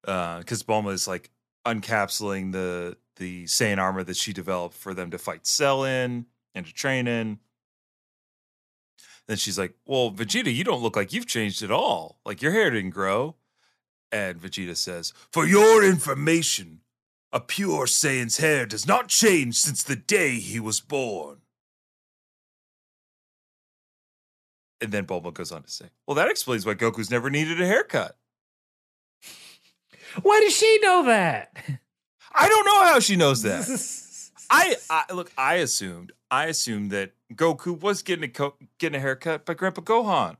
[0.07, 1.29] uh, because Bulma is like
[1.65, 6.65] uncapsuling the the Saiyan armor that she developed for them to fight Cell in and
[6.65, 7.39] to train in.
[9.27, 12.19] Then she's like, Well, Vegeta, you don't look like you've changed at all.
[12.25, 13.35] Like your hair didn't grow.
[14.11, 16.81] And Vegeta says, For your information,
[17.31, 21.37] a pure Saiyan's hair does not change since the day he was born.
[24.81, 27.65] And then Bulma goes on to say, Well, that explains why Goku's never needed a
[27.65, 28.17] haircut.
[30.21, 31.57] Why does she know that?
[32.33, 33.67] I don't know how she knows that.
[34.49, 35.31] I, I look.
[35.37, 36.11] I assumed.
[36.29, 40.37] I assumed that Goku was getting a co- getting a haircut by Grandpa Gohan,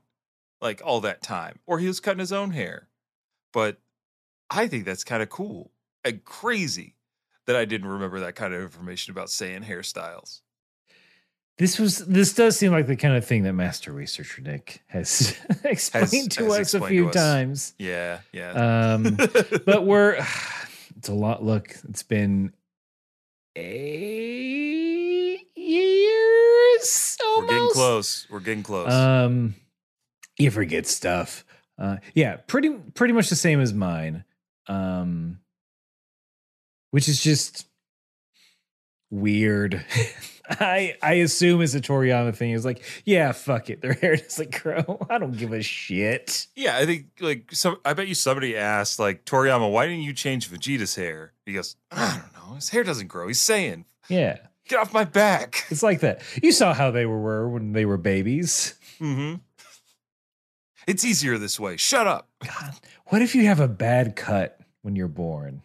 [0.60, 2.88] like all that time, or he was cutting his own hair.
[3.52, 3.78] But
[4.50, 5.72] I think that's kind of cool
[6.04, 6.94] and crazy
[7.46, 10.40] that I didn't remember that kind of information about Saiyan hairstyles.
[11.56, 15.38] This was this does seem like the kind of thing that Master Researcher Nick has
[15.64, 17.14] explained to has us a few us.
[17.14, 17.74] times.
[17.78, 18.94] Yeah, yeah.
[18.94, 19.16] Um,
[19.64, 20.14] but we're
[20.96, 21.44] it's a lot.
[21.44, 22.52] Look, it's been
[23.54, 27.50] eight years We're almost.
[27.50, 28.26] getting close.
[28.30, 28.92] We're getting close.
[28.92, 29.54] Um,
[30.36, 31.44] you forget stuff.
[31.78, 34.24] Uh, yeah, pretty pretty much the same as mine.
[34.66, 35.38] Um,
[36.90, 37.66] which is just
[39.10, 39.84] weird
[40.48, 42.50] I I assume it's a Toriyama thing.
[42.50, 43.80] It's like, yeah, fuck it.
[43.82, 45.04] Their hair doesn't grow.
[45.08, 46.46] I don't give a shit.
[46.54, 47.76] Yeah, I think like some.
[47.84, 51.32] I bet you somebody asked like Toriyama, why didn't you change Vegeta's hair?
[51.46, 52.54] He goes, I don't know.
[52.56, 53.26] His hair doesn't grow.
[53.28, 54.38] He's saying, Yeah.
[54.68, 55.64] get off my back.
[55.70, 56.22] It's like that.
[56.42, 58.74] You saw how they were, when they were babies.
[59.00, 59.36] Mm-hmm.
[60.86, 61.76] It's easier this way.
[61.78, 62.28] Shut up.
[62.46, 62.74] God,
[63.06, 65.62] what if you have a bad cut when you're born?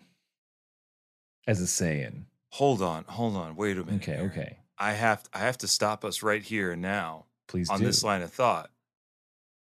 [1.47, 2.23] As a Saiyan.
[2.51, 3.55] Hold on, hold on.
[3.55, 4.01] Wait a minute.
[4.01, 4.31] Okay, here.
[4.31, 4.57] okay.
[4.79, 7.85] I have I have to stop us right here and now Please on do.
[7.85, 8.71] this line of thought.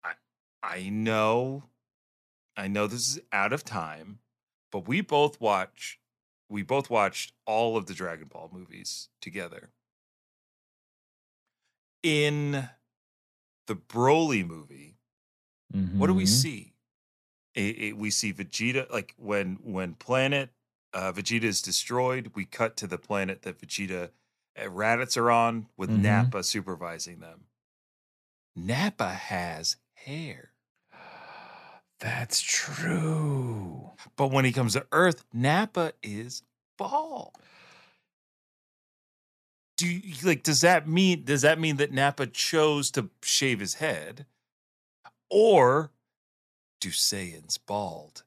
[0.03, 0.13] I
[0.61, 1.63] I know
[2.55, 4.19] I know this is out of time,
[4.71, 5.99] but we both watch
[6.49, 9.71] we both watched all of the Dragon Ball movies together.
[12.03, 12.69] In
[13.67, 14.97] the Broly movie,
[15.71, 16.27] what do we Mhm.
[16.27, 16.73] see?
[17.55, 20.53] It, it- we see Vegeta like when when planet
[20.93, 22.31] uh, Vegeta is destroyed.
[22.35, 24.11] We cut to the planet that Vegeta
[24.57, 26.01] Raditz are on with Mhm.
[26.01, 27.45] Nappa supervising them.
[28.55, 30.51] Nappa has hair,
[31.99, 33.91] That's true.
[34.15, 36.43] but when he comes to Earth, Nappa is
[36.77, 37.33] bald.
[39.77, 43.75] Do you, like does that mean does that mean that Nappa chose to shave his
[43.75, 44.25] head,
[45.29, 45.91] or
[46.79, 48.23] do Saiyans bald?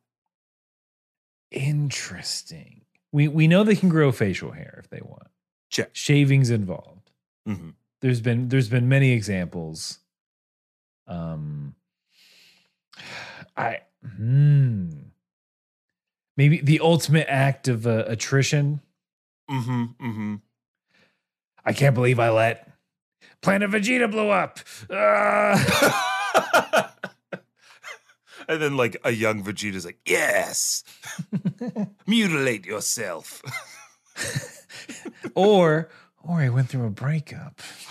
[1.52, 2.84] Interesting.
[3.12, 5.28] We we know they can grow facial hair if they want.
[5.76, 5.90] Check.
[5.92, 7.10] Shavings involved.
[7.44, 9.98] hmm There's been there's been many examples.
[11.06, 11.74] Um
[13.54, 13.80] I
[14.16, 14.88] hmm.
[16.38, 18.80] Maybe the ultimate act of uh, attrition.
[19.50, 19.84] Mm-hmm.
[20.00, 20.34] Mm-hmm.
[21.64, 22.72] I can't believe I let
[23.42, 24.60] Planet Vegeta blow up.
[24.90, 26.94] Ah!
[28.48, 30.84] and then like a young Vegeta's like, yes,
[32.06, 33.42] mutilate yourself.
[35.34, 35.88] or
[36.22, 37.60] or I went through a breakup.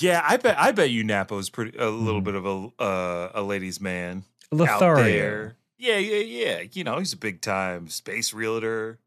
[0.00, 2.24] yeah, I bet I bet you Nappa's pretty a little Mhm.
[2.24, 5.04] bit of a uh, a ladies' man out Lothario.
[5.04, 5.56] there.
[5.78, 6.62] Yeah, yeah, yeah.
[6.72, 8.98] You know, he's a big time space realtor.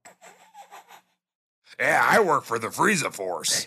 [1.80, 3.66] Yeah, I work for the Frieza Force.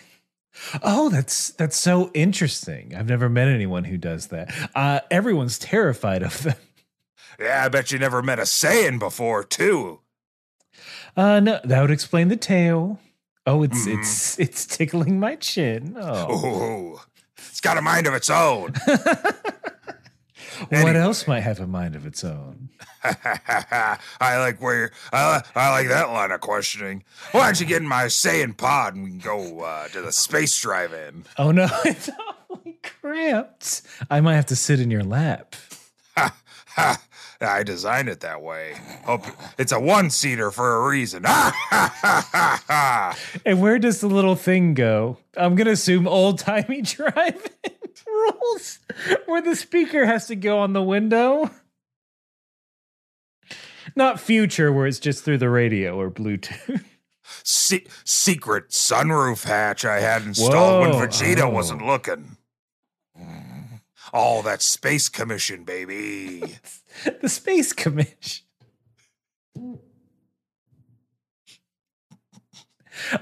[0.81, 2.95] Oh, that's that's so interesting.
[2.95, 4.53] I've never met anyone who does that.
[4.73, 6.55] Uh, everyone's terrified of them.
[7.37, 9.99] Yeah, I bet you never met a Saiyan before, too.
[11.17, 12.99] Uh, no, that would explain the tail.
[13.47, 13.99] Oh, it's Mhm.
[13.99, 15.95] it's it's tickling my chin.
[15.99, 16.33] Oh,
[16.95, 16.99] Ooh,
[17.37, 18.73] it's got a mind of its own.
[20.69, 22.69] what else might have a mind of its own?
[23.03, 23.97] I
[24.39, 27.03] like where I, I like that line of questioning.
[27.33, 30.11] Why don't you get in my Saiyan pod and we can go uh, to the
[30.11, 31.25] space drive-in?
[31.37, 32.09] Oh no, it's
[32.49, 33.83] awfully cramped.
[34.09, 35.55] I might have to sit in your lap.
[37.45, 38.75] I designed it that way.
[39.03, 39.23] Hope
[39.57, 41.25] it's a one-seater for a reason.
[43.45, 45.17] And where does the little thing go?
[45.37, 47.41] I'm gonna assume old timey driving
[48.07, 48.79] rules,
[49.25, 51.51] where the speaker has to go on the window.
[53.95, 56.83] Not future, where it's just through the radio or Bluetooth.
[57.43, 61.49] Se- secret sunroof hatch I had installed when Vegeta oh.
[61.49, 62.37] wasn't looking.
[64.13, 66.43] Oh, that space commission, baby.
[67.21, 68.45] the Space Commission.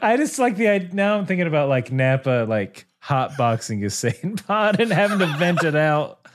[0.02, 0.94] I just like the idea.
[0.94, 5.64] Now I'm thinking about like Nappa, like hotboxing his Saiyan pod and having to vent
[5.64, 6.20] it out.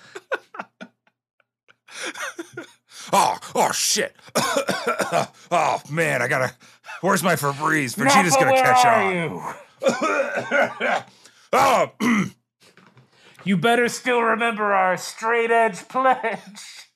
[3.10, 4.14] Oh, oh shit.
[4.36, 6.52] oh man, I gotta.
[7.00, 7.96] Where's my Febreze?
[7.96, 9.54] Vegeta's gonna catch on.
[11.54, 11.90] oh,
[13.44, 16.87] You better still remember our straight edge pledge.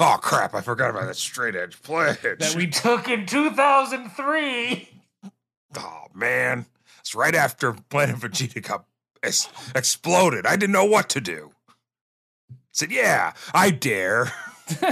[0.00, 0.54] Oh crap!
[0.54, 2.20] I forgot about that straight edge pledge.
[2.22, 4.88] that we took in 2003.
[5.78, 6.66] oh man,
[7.00, 8.84] it's right after Planet Vegeta got
[9.22, 10.46] ex- exploded.
[10.46, 11.52] I didn't know what to do.
[12.72, 14.32] said, "Yeah, I dare."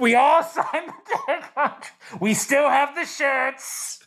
[0.00, 1.92] we all signed the deck contract.
[2.20, 4.00] We still have the shirts.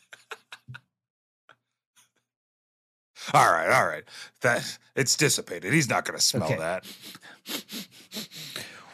[3.34, 4.04] All right, all right.
[4.42, 5.74] That it's dissipated.
[5.74, 6.58] He's not gonna smell Okay.
[6.58, 6.86] that.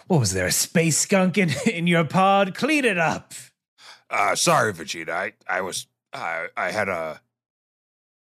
[0.08, 0.48] What was there?
[0.48, 2.56] A space skunk in, in your pod?
[2.56, 3.34] Clean it up.
[4.10, 5.10] Uh, sorry, Vegeta.
[5.10, 7.22] I, I was, I, I had a,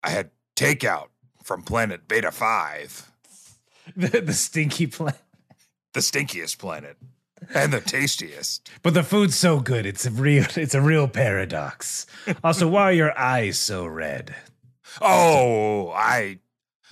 [0.03, 1.07] I had takeout
[1.43, 3.11] from Planet Beta Five,
[3.95, 5.19] The, the stinky planet.
[5.93, 6.95] the stinkiest planet
[7.53, 8.69] and the tastiest.
[8.81, 9.85] But the food's so good.
[9.85, 10.45] It's a real.
[10.55, 12.05] It's a real paradox.
[12.43, 14.35] Also, why are your eyes so red?
[15.01, 16.39] Oh, I,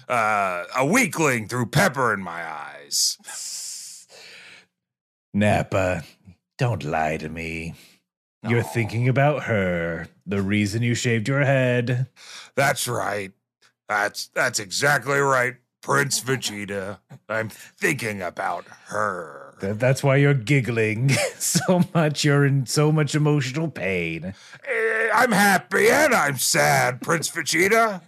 [0.09, 3.17] uh, a weakling threw pepper in my eyes.
[5.33, 6.03] Nappa,
[6.57, 7.73] don't lie to me.
[8.47, 12.07] You're thinking about her, the reason you shaved your head.
[12.55, 13.31] That's right.
[13.87, 16.97] That's that's exactly right, Prince Vegeta.
[17.29, 19.53] I'm thinking about her.
[19.59, 22.23] That- That's why you're giggling so much.
[22.23, 24.33] You're in so much emotional pain.
[24.67, 28.01] Eh, I'm happy and I'm sad, Prince Vegeta.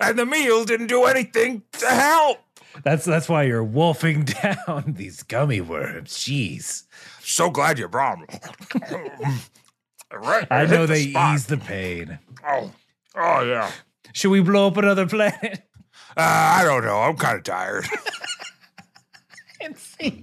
[0.00, 2.38] And the meal didn't do anything to help.
[2.84, 6.16] That's that's why you're wolfing down these gummy worms.
[6.16, 6.84] Jeez.
[7.20, 8.26] So glad you brought me.
[10.12, 11.34] right, I know the they spot.
[11.34, 12.18] ease the pain.
[12.46, 12.70] Oh,
[13.16, 13.70] oh yeah.
[14.12, 15.62] Should we blow up another planet?
[16.18, 16.22] Uh,
[16.60, 16.96] I don't know.
[17.00, 17.84] I'm kind of tired.
[19.60, 20.22] and see.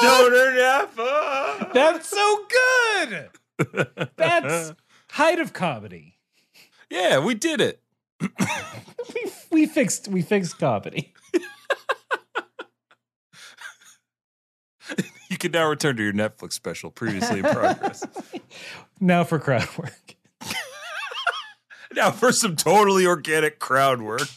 [0.00, 1.70] Stoner Nappa.
[1.74, 3.28] That's so good.
[4.16, 4.72] That's
[5.10, 6.16] height of comedy.
[6.88, 7.82] Yeah, we did it.
[9.12, 11.12] We, we fixed we fixed comedy.
[15.34, 18.04] You can now return to your Netflix special, previously in progress.
[19.00, 20.14] Now for crowd work.
[21.96, 24.28] now for some totally organic crowd work.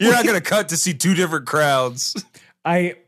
[0.00, 2.24] You're not going to cut to see two different crowds.
[2.64, 2.98] I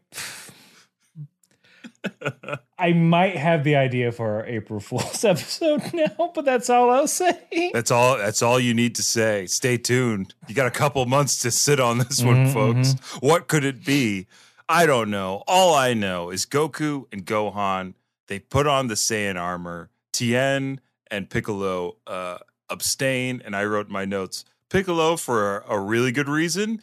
[2.78, 7.06] I might have the idea for our April Fool's episode now, but that's all I'll
[7.08, 7.70] say.
[7.72, 8.16] That's all.
[8.18, 9.46] That's all you need to say.
[9.46, 10.34] Stay tuned.
[10.48, 12.92] You got a couple months to sit on this one, Mhm, folks.
[13.20, 14.26] What could it be?
[14.68, 15.42] I don't know.
[15.46, 17.94] All I know is Goku and Gohan.
[18.28, 19.90] They put on the Saiyan armor.
[20.12, 20.80] Tien
[21.10, 22.38] and Piccolo uh,
[22.70, 26.80] abstain, and I wrote my notes Piccolo for a, a really good reason,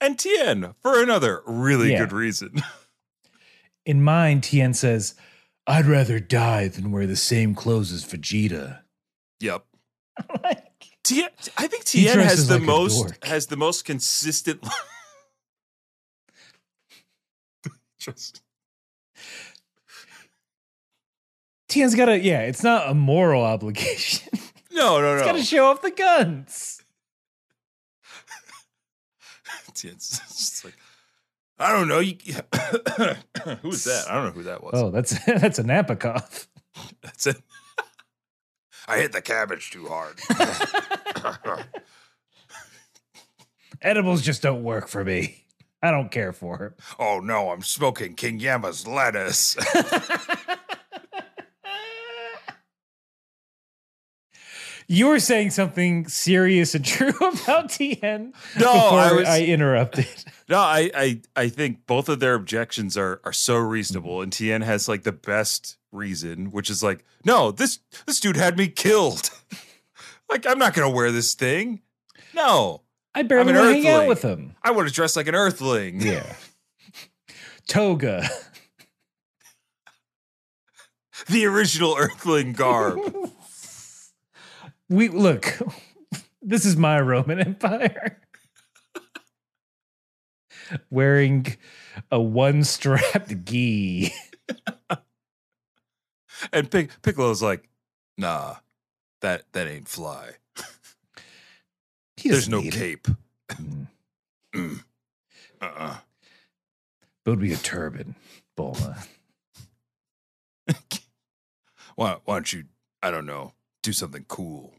[0.00, 2.00] and Tien for another really Yeah.
[2.00, 2.62] good reason.
[3.86, 5.14] In mine, Tien says,
[5.66, 8.80] I'd rather die than wear the same clothes as Vegeta.
[9.40, 9.64] yep.
[10.44, 10.64] like,
[11.04, 14.66] Tien, I think Tien has the like most has the most consistent.
[17.98, 18.42] Just
[21.68, 24.32] Tien's got a yeah, it's not a moral obligation.
[24.72, 25.26] no, no, He's no.
[25.26, 26.82] got to show off the guns.
[29.74, 30.74] Tien's just like
[31.58, 32.00] I don't know.
[32.00, 32.16] You,
[33.62, 34.04] who's that?
[34.08, 34.72] I don't know who that was.
[34.74, 36.48] Oh, that's that's a Nappa cough.
[37.02, 37.38] That's it.
[38.86, 40.20] I hit the cabbage too hard.
[43.80, 45.46] Edibles just don't work for me.
[45.82, 46.76] I don't care for her.
[46.98, 49.56] oh no, I'm smoking King Yama's lettuce.
[54.88, 60.06] You were saying something serious and true about Tien No, before I was- I interrupted.
[60.48, 64.62] No, I, I I think both of their objections are are so reasonable, and Tien
[64.62, 69.30] has like the best reason, which is like, no, this this dude had me killed.
[70.30, 71.80] like, I'm not gonna wear this thing.
[72.32, 72.82] No,
[73.12, 74.54] I barely an want to hang out with him.
[74.62, 76.00] I want to dress like an Earthling.
[76.00, 76.32] Yeah.
[77.66, 78.28] Toga.
[81.28, 83.00] the original Earthling garb.
[84.88, 85.58] We look.
[86.48, 88.20] This is my Roman Empire.
[90.90, 91.56] Wearing
[92.12, 94.12] a one-strapped gi.
[96.52, 97.68] and Pic- Piccolo's like,
[98.16, 98.56] nah,
[99.22, 100.34] that that ain't fly.
[102.22, 103.08] There's no cape.
[103.50, 103.88] Mm.
[104.54, 104.84] Mm.
[105.60, 105.96] Uh-uh.
[107.24, 108.14] It would be a turban,
[108.56, 109.04] Bulma.
[111.96, 112.64] Why, why don't you,
[113.02, 113.52] I don't know,
[113.86, 114.74] do something cool?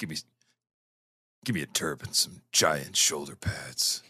[0.00, 0.16] Give me,
[1.44, 4.02] give me a turban, some giant shoulder pads.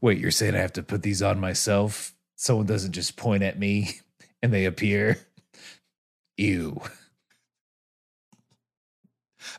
[0.00, 2.14] Wait, you're saying I have to put these on myself?
[2.36, 4.00] Someone doesn't just point at me
[4.42, 5.18] and they appear?
[6.38, 6.80] Ew.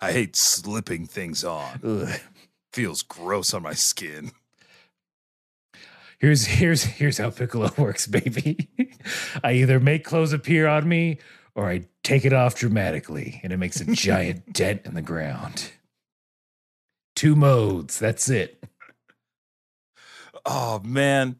[0.02, 1.80] I hate slipping things on.
[1.84, 2.20] Ugh.
[2.74, 4.32] Feels gross on my skin.
[6.18, 8.70] Here's here's here's how Piccolo works, baby.
[9.44, 11.20] I either make clothes appear on me
[11.54, 15.72] or I take it off dramatically and it makes a giant dent in the ground.
[17.16, 18.64] Two modes, that's it.
[20.46, 21.38] Oh man,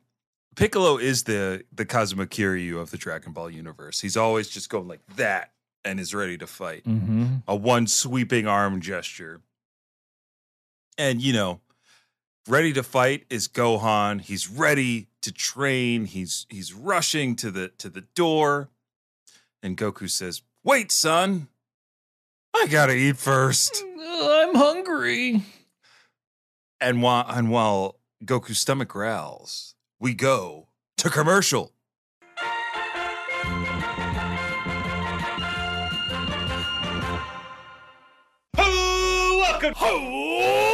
[0.56, 4.02] Piccolo is the the Kazuma Kiryu of the Dragon Ball universe.
[4.02, 5.52] He's always just going like that
[5.84, 6.84] and is ready to fight.
[6.86, 7.26] Mm-hmm.
[7.48, 9.42] a one sweeping arm gesture.
[10.98, 11.60] And you know,
[12.48, 14.22] ready to fight is Gohan.
[14.22, 16.06] He's ready to train.
[16.06, 18.70] He's he's rushing to the to the door.
[19.62, 21.48] And Goku says, "Wait, son.
[22.56, 23.84] I got to eat first.
[23.86, 25.44] Uh, I'm hungry.
[26.82, 31.72] And while and while Goku's stomach growls, we go to commercial.
[38.58, 40.65] Welcome, welcome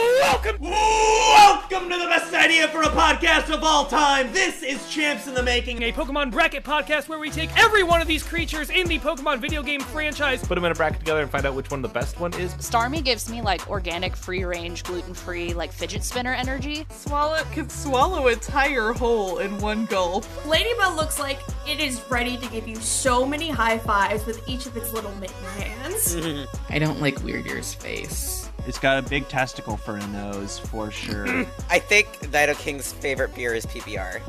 [0.43, 4.33] Welcome, welcome to the best idea for a podcast of all time.
[4.33, 8.01] This is Champs in the Making, a Pokemon bracket podcast where we take every one
[8.01, 11.21] of these creatures in the Pokemon video game franchise, put them in a bracket together,
[11.21, 12.55] and find out which one the best one is.
[12.55, 16.85] Starmie gives me like organic, free range, gluten free, like fidget spinner energy.
[16.85, 20.25] Swalot can swallow a tire whole in one gulp.
[20.47, 24.65] Ladybug looks like it is ready to give you so many high fives with each
[24.65, 26.15] of its little mitten hands.
[26.69, 28.50] I don't like Weird Ear's face.
[28.67, 31.27] It's got a big testicle for a nose, for sure.
[31.69, 34.21] I think Nido King's favorite beer is PBR.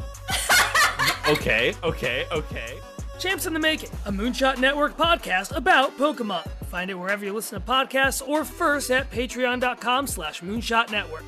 [1.29, 2.79] okay, okay, okay.
[3.19, 6.49] Champs in the Making, a Moonshot Network podcast about Pokemon.
[6.67, 11.25] Find it wherever you listen to podcasts or first at patreon.com slash moonshot network.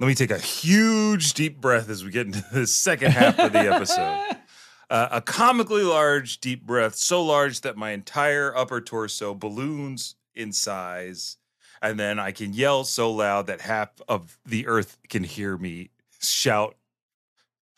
[0.00, 3.52] Let me take a huge deep breath as we get into the second half of
[3.52, 4.36] the episode.
[4.90, 10.52] Uh, a comically large deep breath, so large that my entire upper torso balloons in
[10.52, 11.36] size.
[11.80, 15.90] And then I can yell so loud that half of the earth can hear me
[16.20, 16.74] shout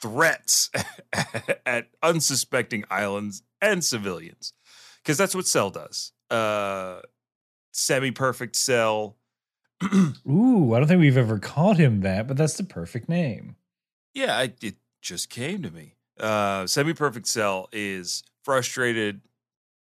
[0.01, 0.71] threats
[1.67, 4.55] at unsuspecting islands and civilians.
[5.03, 6.13] Because that's what Cell does.
[6.31, 7.01] Uh,
[7.73, 9.17] Semi perfect Cell.
[10.29, 13.57] Ooh, I don't think we've ever called him that, but that's the perfect name.
[14.15, 15.97] Yeah, I, it just came to me.
[16.19, 19.21] Uh, Semi perfect Cell is frustrated.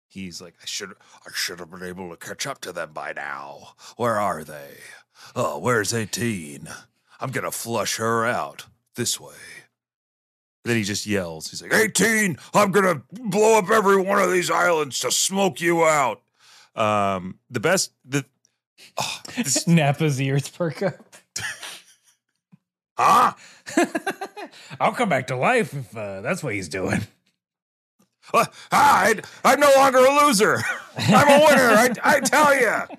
[0.08, 3.12] He's like, I should, I should have been able to catch up to them by
[3.12, 3.74] now.
[3.96, 4.78] Where are they?
[5.34, 6.68] Oh, where's eighteen?
[7.20, 8.66] I'm gonna flush her out
[8.96, 9.34] this way.
[10.64, 11.50] Then he just yells.
[11.50, 15.84] He's like, 18, I'm gonna blow up every one of these islands to smoke you
[15.84, 16.22] out.
[16.74, 18.24] Um, the best, the
[19.00, 21.11] oh, this, Nappa's ears perk up.
[22.96, 23.32] Huh?
[24.80, 27.00] I'll come back to life if uh, that's what he's doing.
[28.32, 30.58] Uh, I, I'm no longer a loser.
[30.96, 31.62] I'm a winner.
[31.62, 32.96] I, I tell you,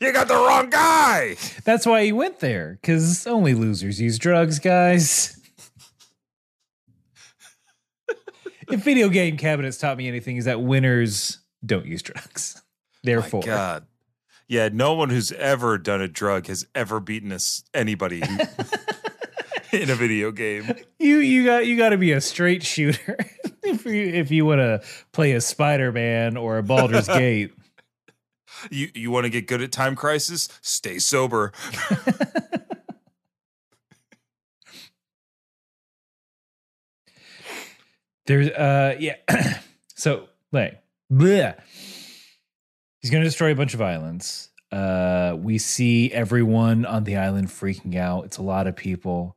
[0.00, 1.36] you got the wrong guy.
[1.64, 5.38] That's why he went there, because only losers use drugs, guys.
[8.70, 12.62] if video game cabinets taught me anything, is that winners don't use drugs.
[13.02, 13.86] Therefore, My God.
[14.48, 18.22] Yeah, no one who's ever done a drug has ever beaten us anybody
[19.72, 20.70] in a video game.
[20.98, 23.16] you you got you got to be a straight shooter
[23.62, 27.52] if you if you want to play a Spider Man or a Baldur's Gate.
[28.70, 30.48] You you want to get good at time crisis?
[30.60, 31.52] Stay sober.
[38.26, 39.16] There's uh yeah.
[39.96, 40.80] so like
[41.12, 41.58] bleh.
[43.00, 44.50] he's gonna destroy a bunch of islands.
[44.70, 48.26] Uh we see everyone on the island freaking out.
[48.26, 49.36] It's a lot of people.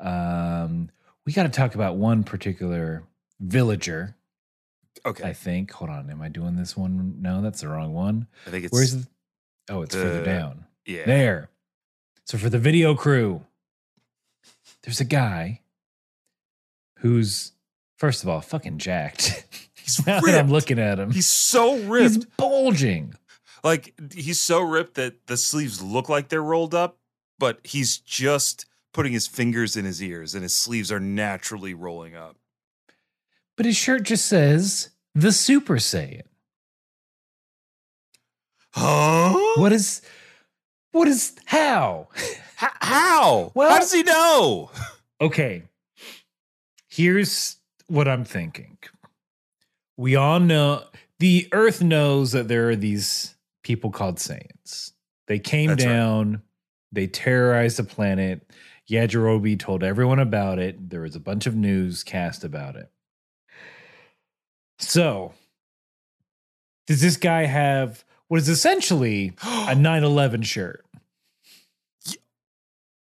[0.00, 0.90] Um
[1.26, 3.04] we gotta talk about one particular
[3.40, 4.16] villager,
[5.06, 5.70] Okay, I think.
[5.72, 7.16] Hold on, am I doing this one?
[7.22, 8.26] No, that's the wrong one.
[8.46, 9.06] I think it's Where's the
[9.68, 10.64] oh it's further down.
[10.86, 11.04] yeah.
[11.06, 11.50] There.
[12.24, 13.44] So for the video crew,
[14.82, 15.60] there's a guy
[16.98, 17.52] who's
[17.96, 19.44] first of all fucking jacked.
[19.74, 22.36] He's now that I'm looking at him, He's so he's ripped.
[22.36, 23.14] bulging.
[23.64, 26.98] like he's so ripped that the sleeves look like they're rolled up,
[27.38, 32.14] but he's just putting his fingers in his ears and his sleeves are naturally rolling
[32.16, 32.36] up.
[33.56, 36.22] But his shirt just says the Super Saiyan.
[38.72, 39.34] Huh?
[39.56, 40.02] What is
[40.92, 42.08] what is how?
[42.16, 42.38] H-
[42.80, 43.52] how?
[43.54, 44.70] Well- how does he know?
[45.20, 45.64] Okay.
[46.88, 48.78] Here's what I'm thinking.
[49.96, 50.84] We all know
[51.18, 54.92] the earth knows that there are these people called Saiyans.
[55.26, 55.92] They came That's right.
[55.92, 56.42] down,
[56.90, 58.50] they terrorized the planet.
[58.90, 60.90] Yajirobe told everyone about it.
[60.90, 62.90] There was a bunch of news cast about it.
[64.78, 65.34] So,
[66.86, 70.84] does this guy have what is essentially a 9 11 shirt?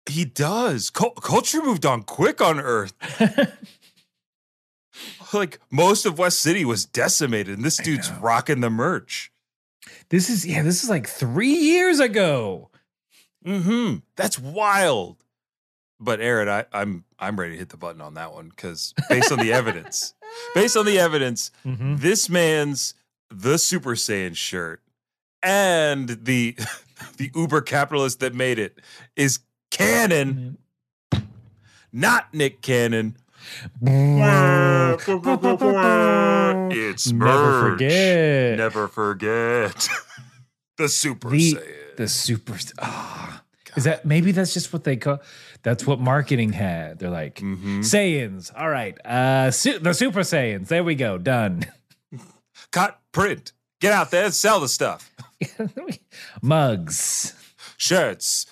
[0.08, 0.90] He does.
[0.90, 2.94] Cul- culture moved on quick on Earth.
[5.32, 9.32] like most of West City was decimated, and this dude's rocking the merch.
[10.08, 12.70] This is, yeah, this is like three years ago.
[13.44, 13.98] Mm-hmm.
[14.16, 15.24] That's wild.
[15.98, 19.32] But Aaron, I, I'm I'm ready to hit the button on that one because based
[19.32, 20.14] on the evidence,
[20.54, 21.98] based on the evidence, Mhm.
[22.00, 22.94] this man's
[23.30, 24.82] the Super Saiyan shirt
[25.42, 26.56] and the
[27.16, 28.78] the Uber capitalist that made it
[29.16, 29.38] is
[29.70, 30.58] canon,
[31.92, 33.16] not Nick Cannon.
[36.68, 38.58] It's Never forget.
[38.58, 39.88] Never forget.
[40.76, 41.96] the Super the Saiyan.
[41.96, 43.42] the super ah
[43.76, 45.20] is that maybe that's just what they call
[45.62, 47.80] that's what marketing had they're like Mhm.
[47.80, 51.66] Saiyans all right uh su- the super Saiyans there we go done
[52.72, 53.52] cut, print.
[53.80, 55.10] Get out there sell the stuff.
[56.42, 57.34] Mugs,
[57.76, 58.46] Shirts,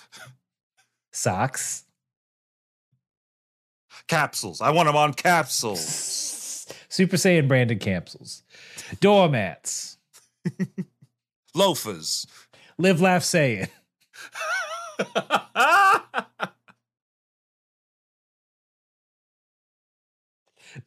[1.11, 1.83] socks,
[4.07, 4.61] capsules.
[4.61, 5.81] I want them on capsules.
[6.89, 8.43] Super Saiyan branded capsules,
[9.01, 9.97] doormats,
[11.53, 12.25] Loafers.
[12.77, 13.69] live, laugh, Saiyan.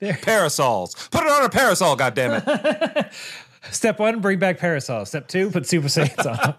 [0.00, 0.14] There.
[0.22, 0.94] Parasols.
[1.10, 3.12] Put it on a parasol, goddammit.
[3.70, 5.04] Step one, bring back parasol.
[5.04, 6.54] Step two, put Super Saiyans on.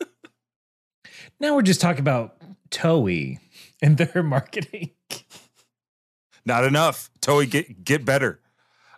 [1.40, 2.36] now we're just talking about
[2.70, 3.38] Toei
[3.80, 4.90] and their marketing.
[6.44, 7.10] Not enough.
[7.20, 8.40] Toei, get get better.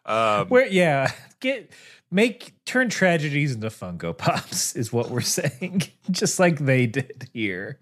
[0.05, 1.73] Um, Where yeah, get
[2.15, 5.83] make turn tragedies into Funko Pops is what we're saying.
[6.11, 7.79] just like they did here.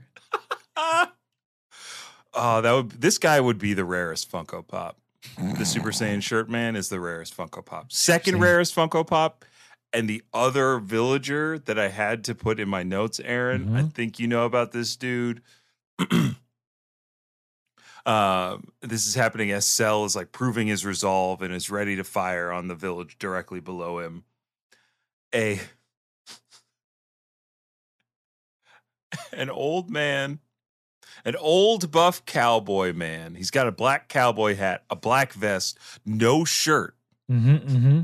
[0.76, 1.10] oh,
[2.32, 4.96] that would this guy would be the rarest Funko Pop.
[5.36, 7.92] The Super Saiyan shirt man is the rarest Funko Pop.
[7.92, 9.44] Second rarest Funko Pop.
[9.94, 13.88] And the other villager that I had to put in my notes, Aaron, I mm-hmm.
[13.88, 15.42] think you know about this dude.
[18.04, 22.04] um, this is happening as Cell is like proving his resolve and is ready to
[22.04, 24.24] fire on the village directly below him.
[25.34, 25.60] A
[29.32, 30.40] an old man,
[31.24, 33.36] an old buff cowboy man.
[33.36, 36.96] He's got a black cowboy hat, a black vest, no shirt.
[37.30, 38.00] Mm-hmm, mm-hmm.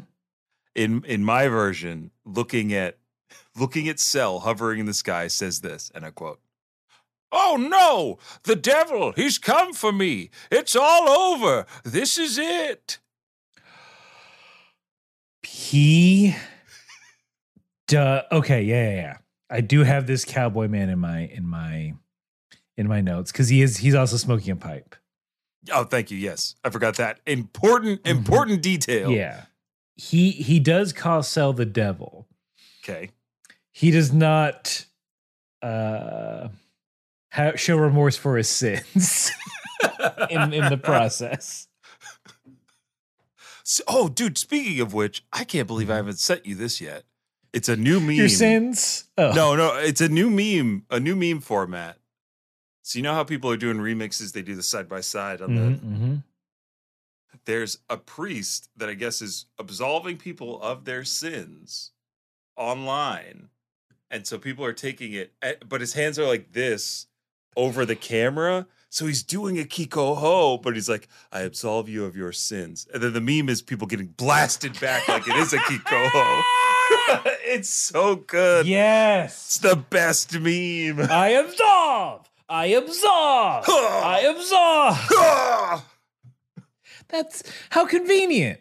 [0.76, 2.98] In in my version, looking at
[3.56, 6.40] looking at Cell hovering in the sky, says this, and I quote.
[7.30, 8.18] Oh no!
[8.44, 9.12] The devil!
[9.12, 10.30] He's come for me!
[10.50, 11.66] It's all over!
[11.84, 12.98] This is it!
[15.42, 16.34] He
[17.86, 19.16] duh okay, yeah, yeah, yeah.
[19.50, 21.94] I do have this cowboy man in my in my
[22.76, 24.94] in my notes because he is he's also smoking a pipe.
[25.72, 26.16] Oh, thank you.
[26.16, 29.10] Yes, I forgot that important important detail.
[29.10, 29.44] Yeah.
[29.96, 32.28] He he does call Cell the devil.
[32.84, 33.10] Okay.
[33.72, 34.86] He does not
[35.60, 36.48] uh
[37.30, 39.30] ha- show remorse for his sins
[40.30, 41.68] in in the process.
[43.64, 44.38] So- oh, dude.
[44.38, 47.04] Speaking of which, I can't believe I haven't sent you this yet.
[47.52, 48.10] It's a new meme.
[48.12, 49.04] Your sins?
[49.16, 49.32] Oh.
[49.32, 51.96] No, no, it's a new meme, a new meme format.
[52.82, 54.32] So you know how people are doing remixes?
[54.32, 55.86] They do the side by side on Mhm, the.
[55.86, 56.22] mhm.
[57.44, 61.92] There's a priest that I guess is absolving people of their sins
[62.56, 63.48] online,
[64.10, 67.06] and so people are taking it, eh, but his hands are like this
[67.58, 68.66] over the camera.
[68.88, 72.86] So he's doing a Kiko Ho, but he's like, I absolve you of your sins.
[72.94, 76.42] And then the meme is people getting blasted back like it is a Kiko Ho.
[77.44, 78.66] it's so good.
[78.66, 79.34] Yes.
[79.34, 81.00] It's the best meme.
[81.10, 82.30] I absolve.
[82.48, 83.64] I absolve.
[83.68, 85.84] I absolve.
[87.08, 88.60] That's how convenient.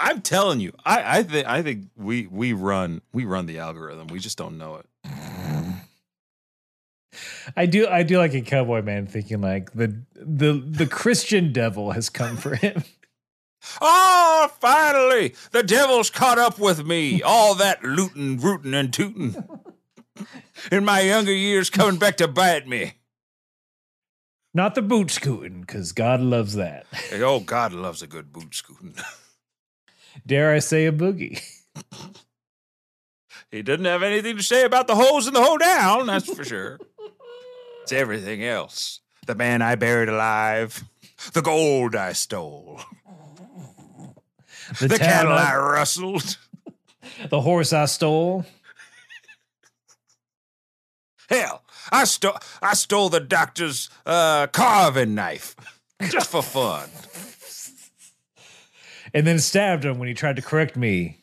[0.00, 4.06] I'm telling you, I, I think I think we we run we run the algorithm.
[4.06, 4.86] We just don't know it.
[7.56, 11.92] I do I do like a cowboy man thinking like the the the Christian devil
[11.92, 12.84] has come for him.
[13.80, 17.22] Oh, finally, the devil's caught up with me.
[17.22, 19.36] All that looting, rooting, and tooting
[20.72, 22.94] in my younger years coming back to bite me.
[24.52, 26.86] Not the boot scooting, because God loves that.
[27.12, 28.94] Oh, God loves a good boot scooting.
[30.26, 31.40] Dare I say a boogie?
[33.52, 36.44] He doesn't have anything to say about the holes in the hole down, that's for
[36.44, 36.78] sure.
[37.90, 39.00] It's everything else.
[39.26, 40.84] The man I buried alive,
[41.32, 42.80] the gold I stole,
[44.78, 46.36] the, town cattle I- I rustled.
[47.30, 48.46] the horse I stole.
[51.28, 55.56] Hell, I stole I stole the doctor's uh, carving knife
[56.10, 56.88] just for fun.
[59.12, 61.18] And then stabbed him when he tried to correct me.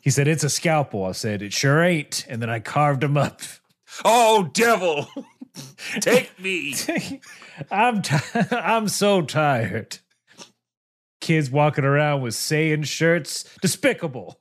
[0.00, 1.06] He said, It's a scalpel.
[1.06, 2.24] I said, It sure ain't.
[2.28, 3.40] And then I carved him up.
[4.04, 5.08] Oh, devil,
[6.00, 6.74] take me.
[7.70, 8.16] I'm ti
[8.50, 9.98] I'm so tired.
[11.20, 14.40] Kids walking around with Saiyan shirts, despicable.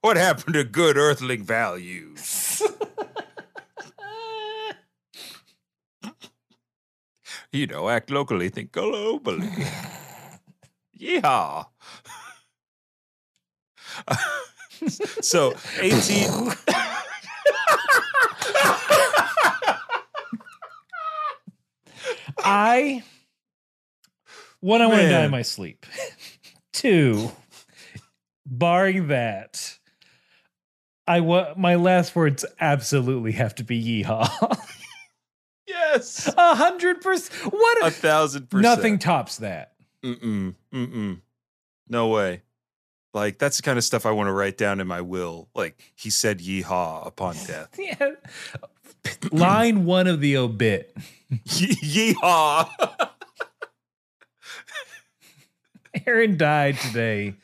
[0.00, 2.62] What happened to good earthling values?
[7.52, 9.50] you know, act locally, think globally.
[10.98, 11.66] Yeehaw.
[15.20, 16.52] so, 18.
[22.38, 23.02] I
[24.60, 25.86] one, I want to die in my sleep.
[26.72, 27.30] Two,
[28.46, 29.78] barring that,
[31.06, 34.58] I want my last words absolutely have to be yeehaw.
[35.66, 36.32] yes.
[36.36, 37.52] A hundred percent.
[37.52, 37.86] What?
[37.86, 38.62] A thousand percent.
[38.62, 39.72] Nothing tops that.
[40.04, 40.54] Mm-mm.
[40.72, 41.20] Mm-mm.
[41.88, 42.42] No way.
[43.12, 45.48] Like that's the kind of stuff I want to write down in my will.
[45.54, 47.70] Like he said yeehaw upon death.
[47.78, 48.12] Yeah.
[49.32, 50.94] Line one of the obit.
[51.30, 52.68] Ye- yeehaw.
[56.06, 57.34] Aaron died today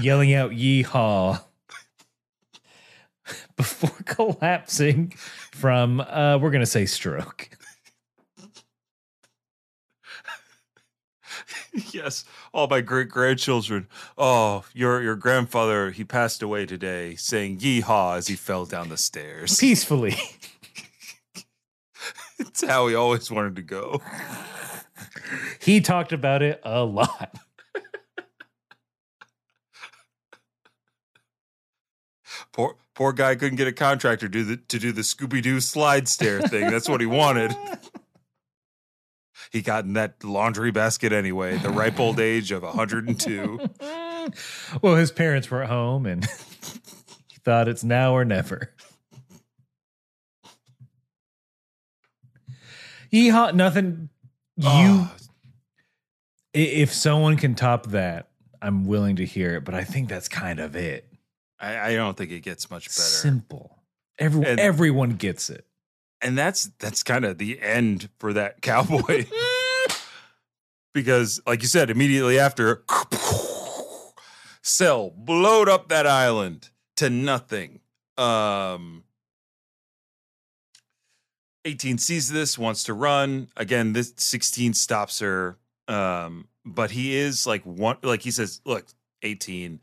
[0.00, 1.40] yelling out yeehaw
[3.56, 5.12] before collapsing
[5.52, 7.50] from uh we're gonna say stroke.
[11.92, 13.88] yes, all my great grandchildren.
[14.16, 18.96] Oh, your your grandfather, he passed away today, saying yeehaw as he fell down the
[18.96, 19.58] stairs.
[19.58, 20.16] Peacefully.
[22.38, 24.00] It's how he always wanted to go.
[25.60, 27.38] He talked about it a lot.
[32.52, 35.60] Poor poor guy couldn't get a contractor to do the to do the Scooby Doo
[35.60, 36.70] slide stair thing.
[36.70, 37.54] That's what he wanted.
[39.50, 41.56] He got in that laundry basket anyway.
[41.56, 43.60] The ripe old age of 102.
[44.82, 46.24] well, his parents were at home and
[47.28, 48.74] he thought it's now or never.
[53.12, 54.08] Yeehaw, nothing.
[54.56, 55.10] You, Oh,
[56.54, 58.28] i if someone can top that,
[58.60, 61.06] I'm willing to hear it, but I think that's kind of it.
[61.60, 63.00] I, I don't think it gets much better.
[63.00, 63.78] Simple.
[64.18, 65.64] Every, And- everyone gets it.
[66.20, 69.26] and that's that's kind of the end for that cowboy
[70.92, 72.82] because like you said immediately after
[74.62, 77.78] cell blowed up that island to nothing
[78.16, 79.04] um
[81.68, 87.46] 18 sees this wants to run again this 16 stops her um but he is
[87.46, 88.86] like one like he says look
[89.22, 89.80] 18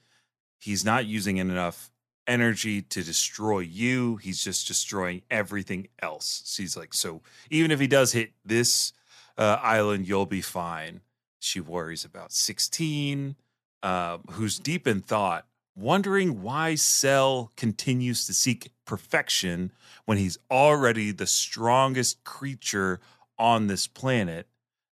[0.60, 1.92] he's not using enough
[2.28, 4.18] energy to destroy you.
[4.18, 6.42] He's just destroying everything else.
[6.46, 8.94] So he's like, so even if he does hit this
[9.38, 11.02] uh, island, you'll be fine.
[11.40, 13.36] She worries about 16,
[13.84, 19.72] uh, who's deep in thought, wondering why Cell continues to seek perfection
[20.06, 23.00] when he's already the strongest creature
[23.38, 24.48] on this planet.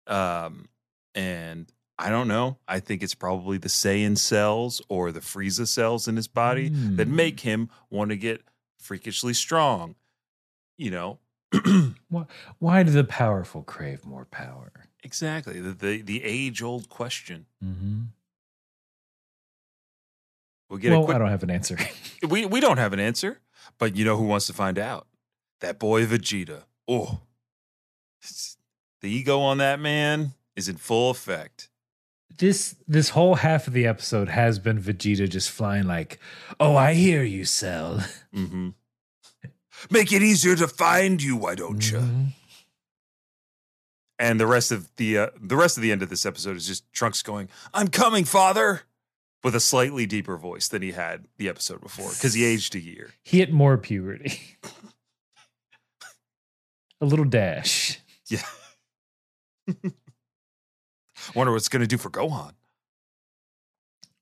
[0.08, 0.68] Um,
[1.16, 2.58] and I don't know.
[2.68, 7.08] I think it's probably the Saiyan cells or the Frieza cells in his body that
[7.08, 7.16] Hmm.
[7.16, 8.42] make him want to get
[8.80, 9.96] freakishly strong.
[10.78, 11.20] You know,
[12.10, 12.26] Why,
[12.60, 14.72] why do the powerful crave more power?
[15.06, 17.46] exactly the the, the age old question.
[17.64, 18.02] Mm-hmm.
[20.74, 21.16] We'll get Well, a quick.
[21.16, 21.78] I don't have an answer.
[22.28, 23.40] we we don't have an answer,
[23.78, 25.06] but you know who wants to find out?
[25.60, 26.64] That boy Vegeta.
[26.88, 27.20] Oh,
[29.02, 31.70] the ego on that man is in full effect.
[32.40, 36.18] this this whole half of the episode has been Vegeta just flying like,
[36.60, 38.04] "Oh, I hear you, Cell."
[38.36, 38.70] Mm-hmm.
[39.92, 42.00] Make it easier to find you, why don't you?
[42.00, 42.28] Mhm.
[44.18, 46.66] And the rest of the uh, the rest of the end of this episode is
[46.66, 48.82] just Trunks going, "I'm coming, father,"
[49.44, 52.80] with a slightly deeper voice than he had the episode before because he aged a
[52.80, 53.12] year.
[53.24, 54.40] He hit more puberty.
[57.02, 58.00] a little dash.
[58.28, 58.44] Yeah.
[61.36, 62.54] Wonder what it's going to do for Gohan.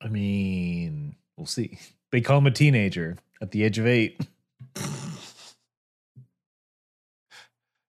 [0.01, 1.77] I mean, we'll see.
[2.11, 4.19] They call him a teenager at the age of eight.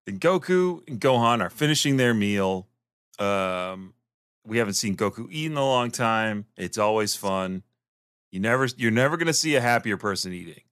[0.05, 2.67] And Goku and Gohan are finishing their meal.
[3.21, 3.95] Um,
[4.45, 6.47] we haven't seen Goku eat in a long time.
[6.57, 7.63] It's always fun.
[8.31, 10.63] You never, you're never going to see a happier person eating.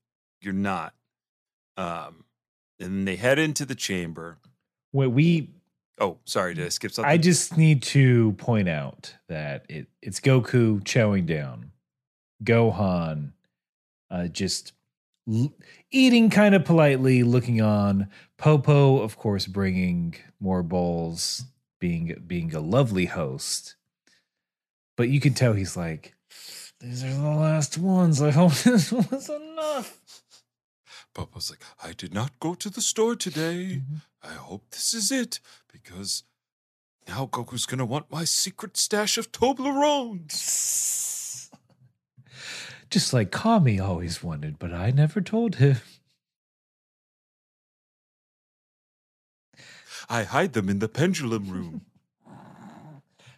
[0.40, 0.94] You're not.
[1.76, 2.24] Um,
[2.78, 4.38] and then they head into the chamber.
[4.92, 5.50] Wait, we
[6.00, 7.10] Oh, sorry, did I skip something?
[7.10, 11.72] I just need to point out that it, it's Goku chowing down,
[12.42, 13.32] Gohan
[14.10, 14.72] uh, just
[15.30, 15.52] l-
[15.90, 18.08] eating kind of politely, looking on.
[18.38, 21.44] Popo, of course, bringing more bowls,
[21.80, 23.74] being being a lovely host.
[24.96, 26.14] But you can tell he's like,
[26.78, 28.22] "These are the last ones.
[28.22, 30.00] I hope this was enough."
[31.12, 33.82] Popo's like, I did not go to the store today.
[33.82, 33.96] Mm-hmm.
[34.22, 35.40] I hope this is it
[35.72, 36.22] because
[37.08, 40.30] now Goku's gonna want my secret stash of Toblerones.
[42.90, 45.76] Just like Kami always wanted, but I never told him.
[50.10, 51.82] I hide them in the pendulum room.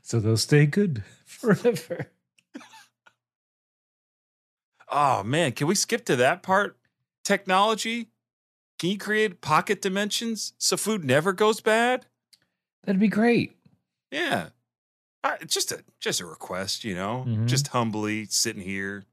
[0.04, 2.06] So they'll stay good forever.
[4.90, 6.76] oh man, can we skip to that part?
[7.24, 8.08] Technology?
[8.80, 12.06] Can you create pocket dimensions so food never goes bad?
[12.84, 13.56] That'd be great.
[14.10, 14.48] Yeah.
[15.22, 17.46] I, just a just a request, you know, Mhm.
[17.46, 19.04] just humbly sitting here.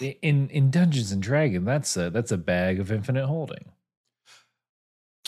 [0.00, 3.72] In in Dungeons and Dragons, that's a that's a bag of infinite holding.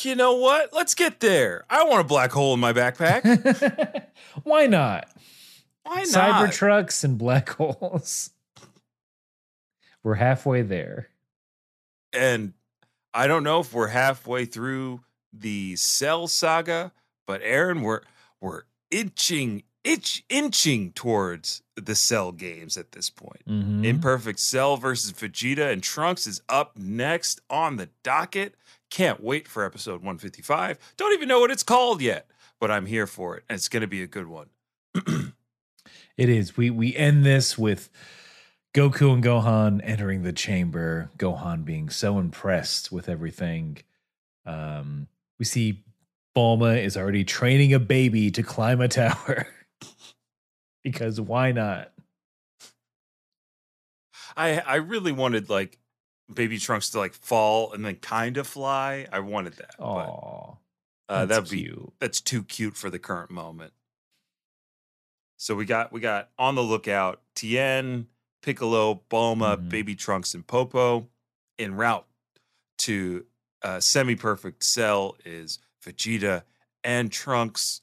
[0.05, 0.73] You know what?
[0.73, 1.65] Let's get there.
[1.71, 4.07] I want a black hole in my backpack.
[4.43, 5.09] Why not?
[5.83, 6.07] Why not?
[6.49, 8.31] Cyber trucks and black holes.
[10.03, 11.09] We're halfway there.
[12.13, 12.55] And
[13.15, 15.01] I don't know if we're halfway through
[15.33, 16.93] the Cell saga,
[17.27, 18.01] but Aaron, we're
[18.41, 23.43] we're inching itch inching towards the Cell games at this point.
[23.49, 23.85] Mhm.
[23.85, 28.55] Imperfect Cell versus Vegeta and Trunks is up next on the docket.
[28.91, 30.79] Can't wait for episode 155.
[30.97, 32.27] Don't even know what it's called yet,
[32.59, 33.45] but I'm here for it.
[33.49, 34.49] And it's going to be a good one.
[36.21, 36.55] It is.
[36.55, 37.89] We we end this with
[38.75, 41.11] Goku and Gohan entering the chamber.
[41.17, 43.79] Gohan being so impressed with everything.
[44.45, 45.83] Um, we see
[46.37, 49.47] Bulma is already training a baby to climb a tower.
[50.85, 51.91] because why not?
[54.37, 55.79] I I really wanted like
[56.35, 59.07] baby Trunks to like fall and then kind of fly.
[59.13, 59.75] I wanted that.
[59.79, 60.59] Oh,
[61.09, 61.93] uh, that's that'd be cute.
[61.99, 63.73] that's too cute for the current moment.
[65.37, 68.07] So we got we got on the lookout Tien,
[68.43, 69.69] Piccolo, Bulma, Mhm.
[69.69, 71.09] Baby Trunks, and Popo.
[71.59, 72.07] En route
[72.79, 73.27] to
[73.63, 76.43] uh, semi perfect cell is Vegeta
[76.83, 77.83] and Trunks.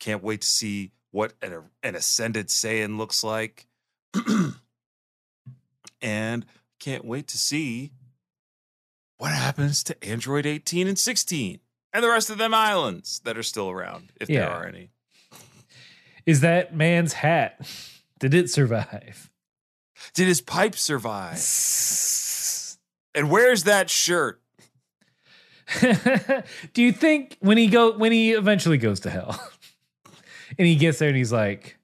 [0.00, 3.66] Can't wait to see what an, an ascended Saiyan looks like.
[6.02, 6.44] and
[6.84, 7.92] can't wait to see
[9.16, 11.58] what happens to Android 18 and 16
[11.94, 14.90] and the rest of them islands that are still around, if there are any.
[16.26, 17.66] Is that man's hat?
[18.18, 19.30] Did it survive?
[20.12, 21.38] Did his pipe survive?
[23.16, 24.40] And where's that shirt?
[25.80, 29.40] Do you think when he go when he eventually goes to hell
[30.58, 31.78] and he gets there and he's like,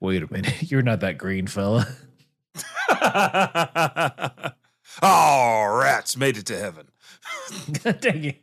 [0.00, 1.86] wait a minute, you're not that green fella.
[5.02, 6.88] oh, rats made it to heaven.
[8.00, 8.42] Dang it.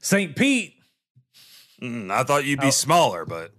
[0.00, 0.74] Saint Pete.
[1.82, 2.70] Mm, I thought you'd be Oh.
[2.70, 3.52] smaller, but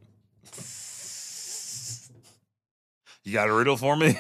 [3.24, 4.08] you got a riddle for me?
[4.08, 4.12] I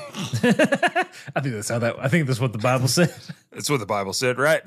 [1.41, 3.13] think that's how that I think that's what the Bible said.
[3.51, 4.61] That's what the Bible said, right?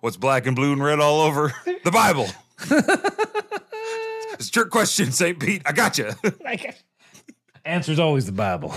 [0.00, 1.52] What's black and blue and red all over?
[1.84, 2.26] The Bible.
[4.38, 5.38] it's a trick question, St.
[5.38, 5.62] Pete.
[5.64, 6.10] I got you.
[7.64, 8.74] Answer's always the Bible.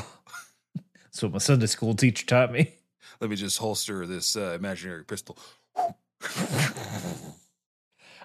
[1.16, 2.74] That's what my Sunday school teacher taught me.
[3.22, 5.38] Let me just holster this uh, imaginary pistol.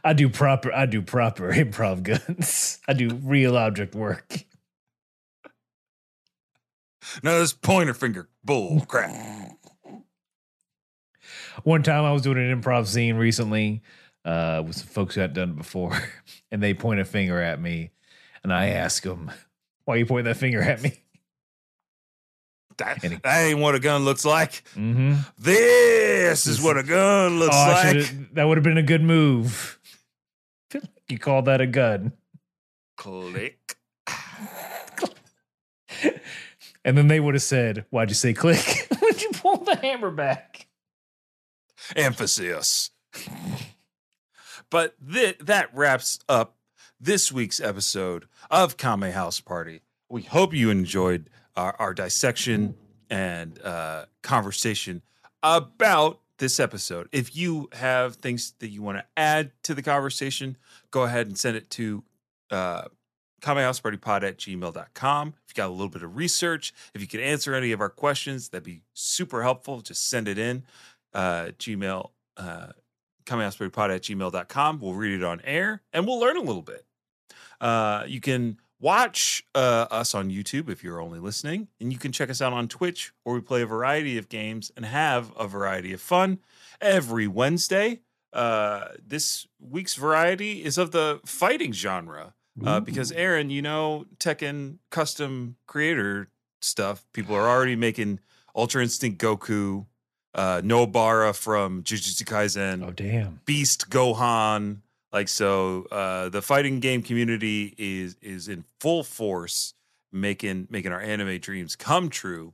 [0.02, 2.80] I do proper I do proper improv guns.
[2.88, 4.44] I do real object work.
[7.22, 9.56] No, this pointer finger bull crap.
[11.62, 13.82] One time I was doing an improv scene recently
[14.24, 15.96] uh, with some folks who hadn't done it before,
[16.50, 17.92] and they point a finger at me,
[18.42, 19.30] and I ask them,
[19.84, 21.04] "Why you point that finger at me?"
[22.80, 24.64] That, that ain't what a gun looks like.
[24.74, 25.16] Mm-hmm.
[25.38, 28.34] This is what a gun looks oh, like.
[28.34, 29.78] that would have been a good move.
[31.08, 32.12] you call that a gun,
[32.96, 33.76] Click.
[36.84, 38.88] and then they would have said, "Why'd you say click?
[39.02, 40.66] Would you pull the hammer back?"
[41.94, 42.90] Emphasis.
[44.70, 46.56] But th- that wraps up
[47.00, 49.82] this week's episode of Kame House Party.
[50.10, 52.74] We hope you enjoyed our, our dissection
[53.08, 55.02] and uh, conversation
[55.42, 57.08] about this episode.
[57.12, 60.56] If you have things that you want to add to the conversation,
[60.90, 62.02] go ahead and send it to
[62.50, 62.82] uh,
[63.40, 65.28] kamehousepartypod at gmail.com.
[65.28, 67.88] If you got a little bit of research, if you could answer any of our
[67.88, 69.80] questions, that'd be super helpful.
[69.80, 70.64] Just send it in.
[71.14, 72.68] Uh, Gmail, uh,
[73.26, 74.80] kamehousepartypod at gmail.com.
[74.80, 76.84] We'll read it on air and we'll learn a little bit.
[77.60, 82.12] Uh, you can watch uh, us on YouTube if you're only listening, and you can
[82.12, 85.46] check us out on Twitch where we play a variety of games and have a
[85.46, 86.38] variety of fun
[86.80, 88.00] every Wednesday.
[88.32, 94.78] Uh, this week's variety is of the fighting genre uh, because Aaron, you know, Tekken
[94.90, 96.28] custom creator
[96.60, 97.06] stuff.
[97.12, 98.20] People are already making
[98.54, 99.86] Ultra Instinct Goku,
[100.34, 102.86] uh, Nobara from Jujutsu Kaisen.
[102.86, 103.40] Oh damn!
[103.46, 104.78] Beast Gohan.
[105.12, 109.74] Like so, uh, the fighting game community is is in full force,
[110.12, 112.52] making making our anime dreams come true.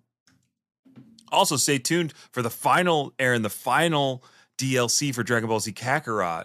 [1.31, 3.43] Also, stay tuned for the final, Aaron.
[3.43, 4.23] The final
[4.57, 6.45] DLC for Dragon Ball Z Kakarot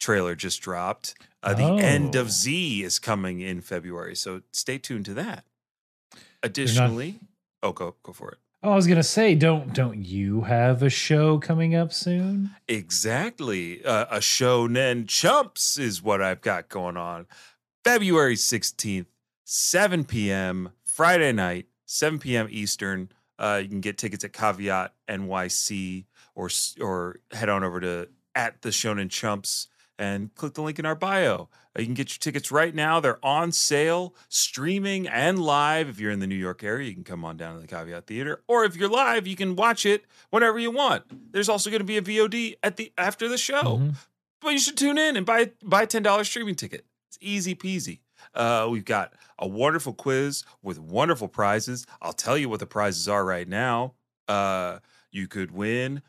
[0.00, 1.14] trailer just dropped.
[1.44, 2.20] Uh, the end Oh.
[2.22, 5.44] of Z is coming in February, so stay tuned to that.
[6.42, 7.20] Additionally,
[7.62, 8.38] oh, go go for it.
[8.64, 12.54] Oh, I was gonna say, don't don't you have a show coming up soon?
[12.68, 13.84] Exactly.
[13.84, 17.26] Uh, a shonen chumps is what I've got going on.
[17.82, 19.06] February 16th,
[19.42, 20.70] 7 p.m.
[20.84, 22.46] Friday night, 7 p.m.
[22.50, 23.08] Eastern.
[23.36, 26.04] Uh, you can get tickets at Caveat NYC
[26.36, 26.48] or
[26.80, 29.66] or head on over to at the Shonen Chumps
[30.02, 31.48] and click the link in our bio.
[31.76, 32.98] Uh, You can get your tickets right now.
[32.98, 35.88] They're on sale, streaming and live.
[35.88, 38.06] If you're in the New York area, you can come on down to the Caveat
[38.08, 38.42] Theater.
[38.48, 41.04] Or if you're live, you can watch it whenever you want.
[41.32, 43.90] There's also going to be a VOD at the after the show.
[44.40, 46.84] But you should tune in and buy buy a ten dollars streaming ticket.
[47.08, 48.00] It's easy peasy.
[48.34, 51.86] Uh, we've got a wonderful quiz with wonderful prizes.
[52.00, 53.94] I'll tell you what the prizes are right now.
[54.26, 54.78] Uh,
[55.12, 56.02] you could win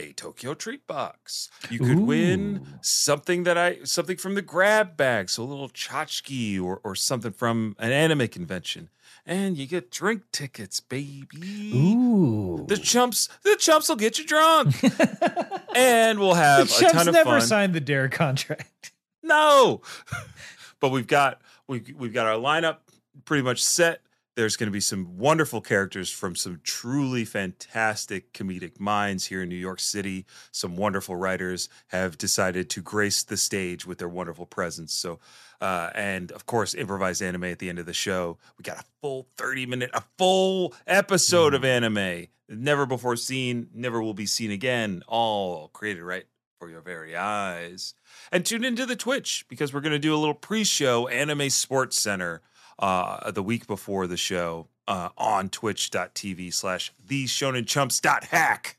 [0.00, 1.50] a Tokyo treat box.
[1.68, 6.60] You could win something that I something from the grab bag, so a little tchotchke
[6.62, 8.88] or or something from an anime convention.
[9.26, 11.72] And you get drink tickets, baby.
[11.74, 12.64] Ooh.
[12.66, 14.74] The chumps, the chumps will get you drunk.
[15.76, 17.40] and we'll have the a ton of never fun.
[17.42, 18.92] signed the Dare contract.
[19.22, 19.82] No,
[20.80, 22.78] but we've got we've we've got our lineup
[23.24, 24.00] pretty much set.
[24.40, 29.50] There's going to be some wonderful characters from some truly fantastic comedic minds here in
[29.50, 30.24] New York City.
[30.50, 34.94] Some wonderful writers have decided to grace the stage with their wonderful presence.
[34.94, 35.18] So,
[35.60, 38.38] uh, and of course, improvised anime at the end of the show.
[38.56, 44.00] We got a full 30 minute, a full episode of anime, never before seen, never
[44.00, 45.02] will be seen again.
[45.06, 46.24] All created right
[46.58, 47.92] for your very eyes.
[48.32, 52.00] And tune into the Twitch because we're going to do a little pre-show Anime Sports
[52.00, 52.40] Center
[52.80, 58.78] uh, the week before the show uh, on twitch.tv slash the shonen chumps dot hack.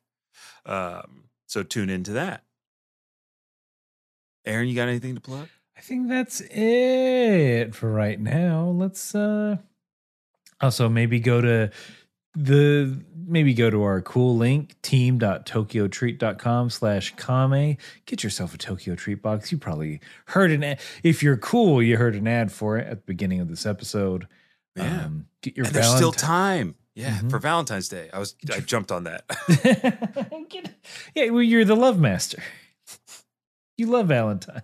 [0.65, 2.43] Um, so tune into that.
[4.45, 5.47] Aaron, you got anything to plug?
[5.77, 8.65] I think that's it for right now.
[8.65, 9.57] Let's uh
[10.59, 11.71] also maybe go to
[12.35, 19.21] the maybe go to our cool link team.tokyotreat.com slash kame get yourself a tokyo treat
[19.21, 22.87] box you probably heard an ad if you're cool you heard an ad for it
[22.87, 24.27] at the beginning of this episode
[24.75, 25.05] Yeah.
[25.05, 26.75] um, get your And there's still time.
[26.93, 27.29] Yeah, Mhm.
[27.29, 28.09] for Valentine's Day.
[28.13, 29.23] I was I jumped on that.
[31.15, 32.41] Yeah well you're the love master
[33.77, 34.63] you love valentine's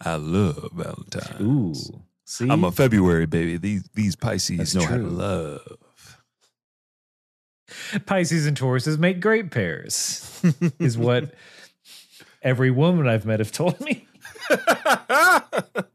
[0.00, 1.40] I love Valentine's.
[1.40, 3.56] ooh see I'm a February baby.
[3.56, 5.76] These these Pisces That's know how to love.
[8.06, 10.42] Pisces and Tauruses make great pairs,
[10.78, 11.34] is what
[12.42, 14.06] every woman I've met have told me.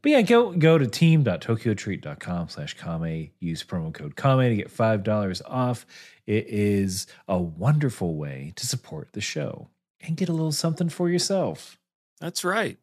[0.00, 3.30] But yeah, go go to team.tokyotreat.com slash Kame.
[3.40, 5.86] Use promo code Kame to get $5 off.
[6.26, 9.68] It is a wonderful way to support the show
[10.00, 11.78] and get a little something for yourself.
[12.20, 12.78] That's right.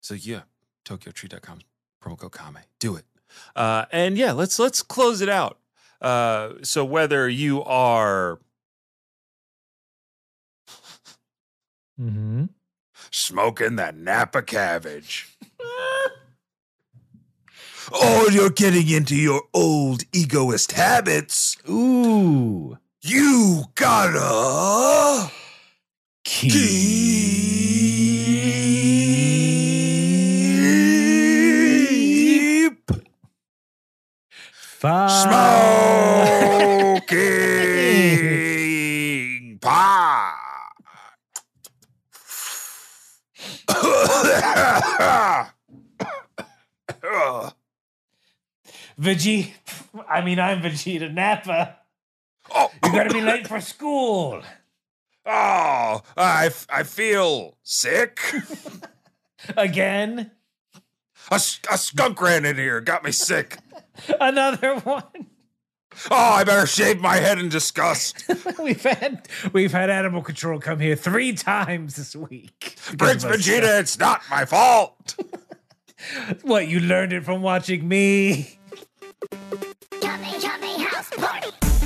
[0.00, 0.42] So yeah,
[0.84, 1.60] TokyoTreat.com
[2.02, 2.58] promo code Kame.
[2.78, 3.04] Do it.
[3.54, 5.58] Uh, and yeah, let's let's close it out.
[6.00, 8.38] Uh, so whether you are
[12.00, 12.44] Mm-hmm.
[13.10, 15.28] smoking that Napa cabbage,
[17.92, 22.76] or you're getting into your old egoist habits, Ooh.
[23.02, 25.30] you gotta
[26.24, 26.50] keep
[34.66, 35.30] Five.
[37.10, 40.34] smoking pot.
[49.00, 49.52] Veggie.
[50.08, 51.76] I mean, I'm Vegeta Nappa.
[52.54, 54.42] oh, You gotta be late for school.
[55.26, 58.20] oh, I, f- I feel sick.
[59.56, 60.30] Again?
[61.30, 63.58] A, a skunk ran in here, got me sick.
[64.20, 65.04] Another one.
[66.10, 68.24] Oh, I better shave my head in disgust.
[68.62, 72.76] we've had we've had animal control come here three times this week.
[72.96, 73.36] Prince Because of us.
[73.46, 75.16] Vegeta, it's not my fault.
[76.42, 78.59] What you learned it from watching me?
[80.02, 81.79] Yummy, yummy house party.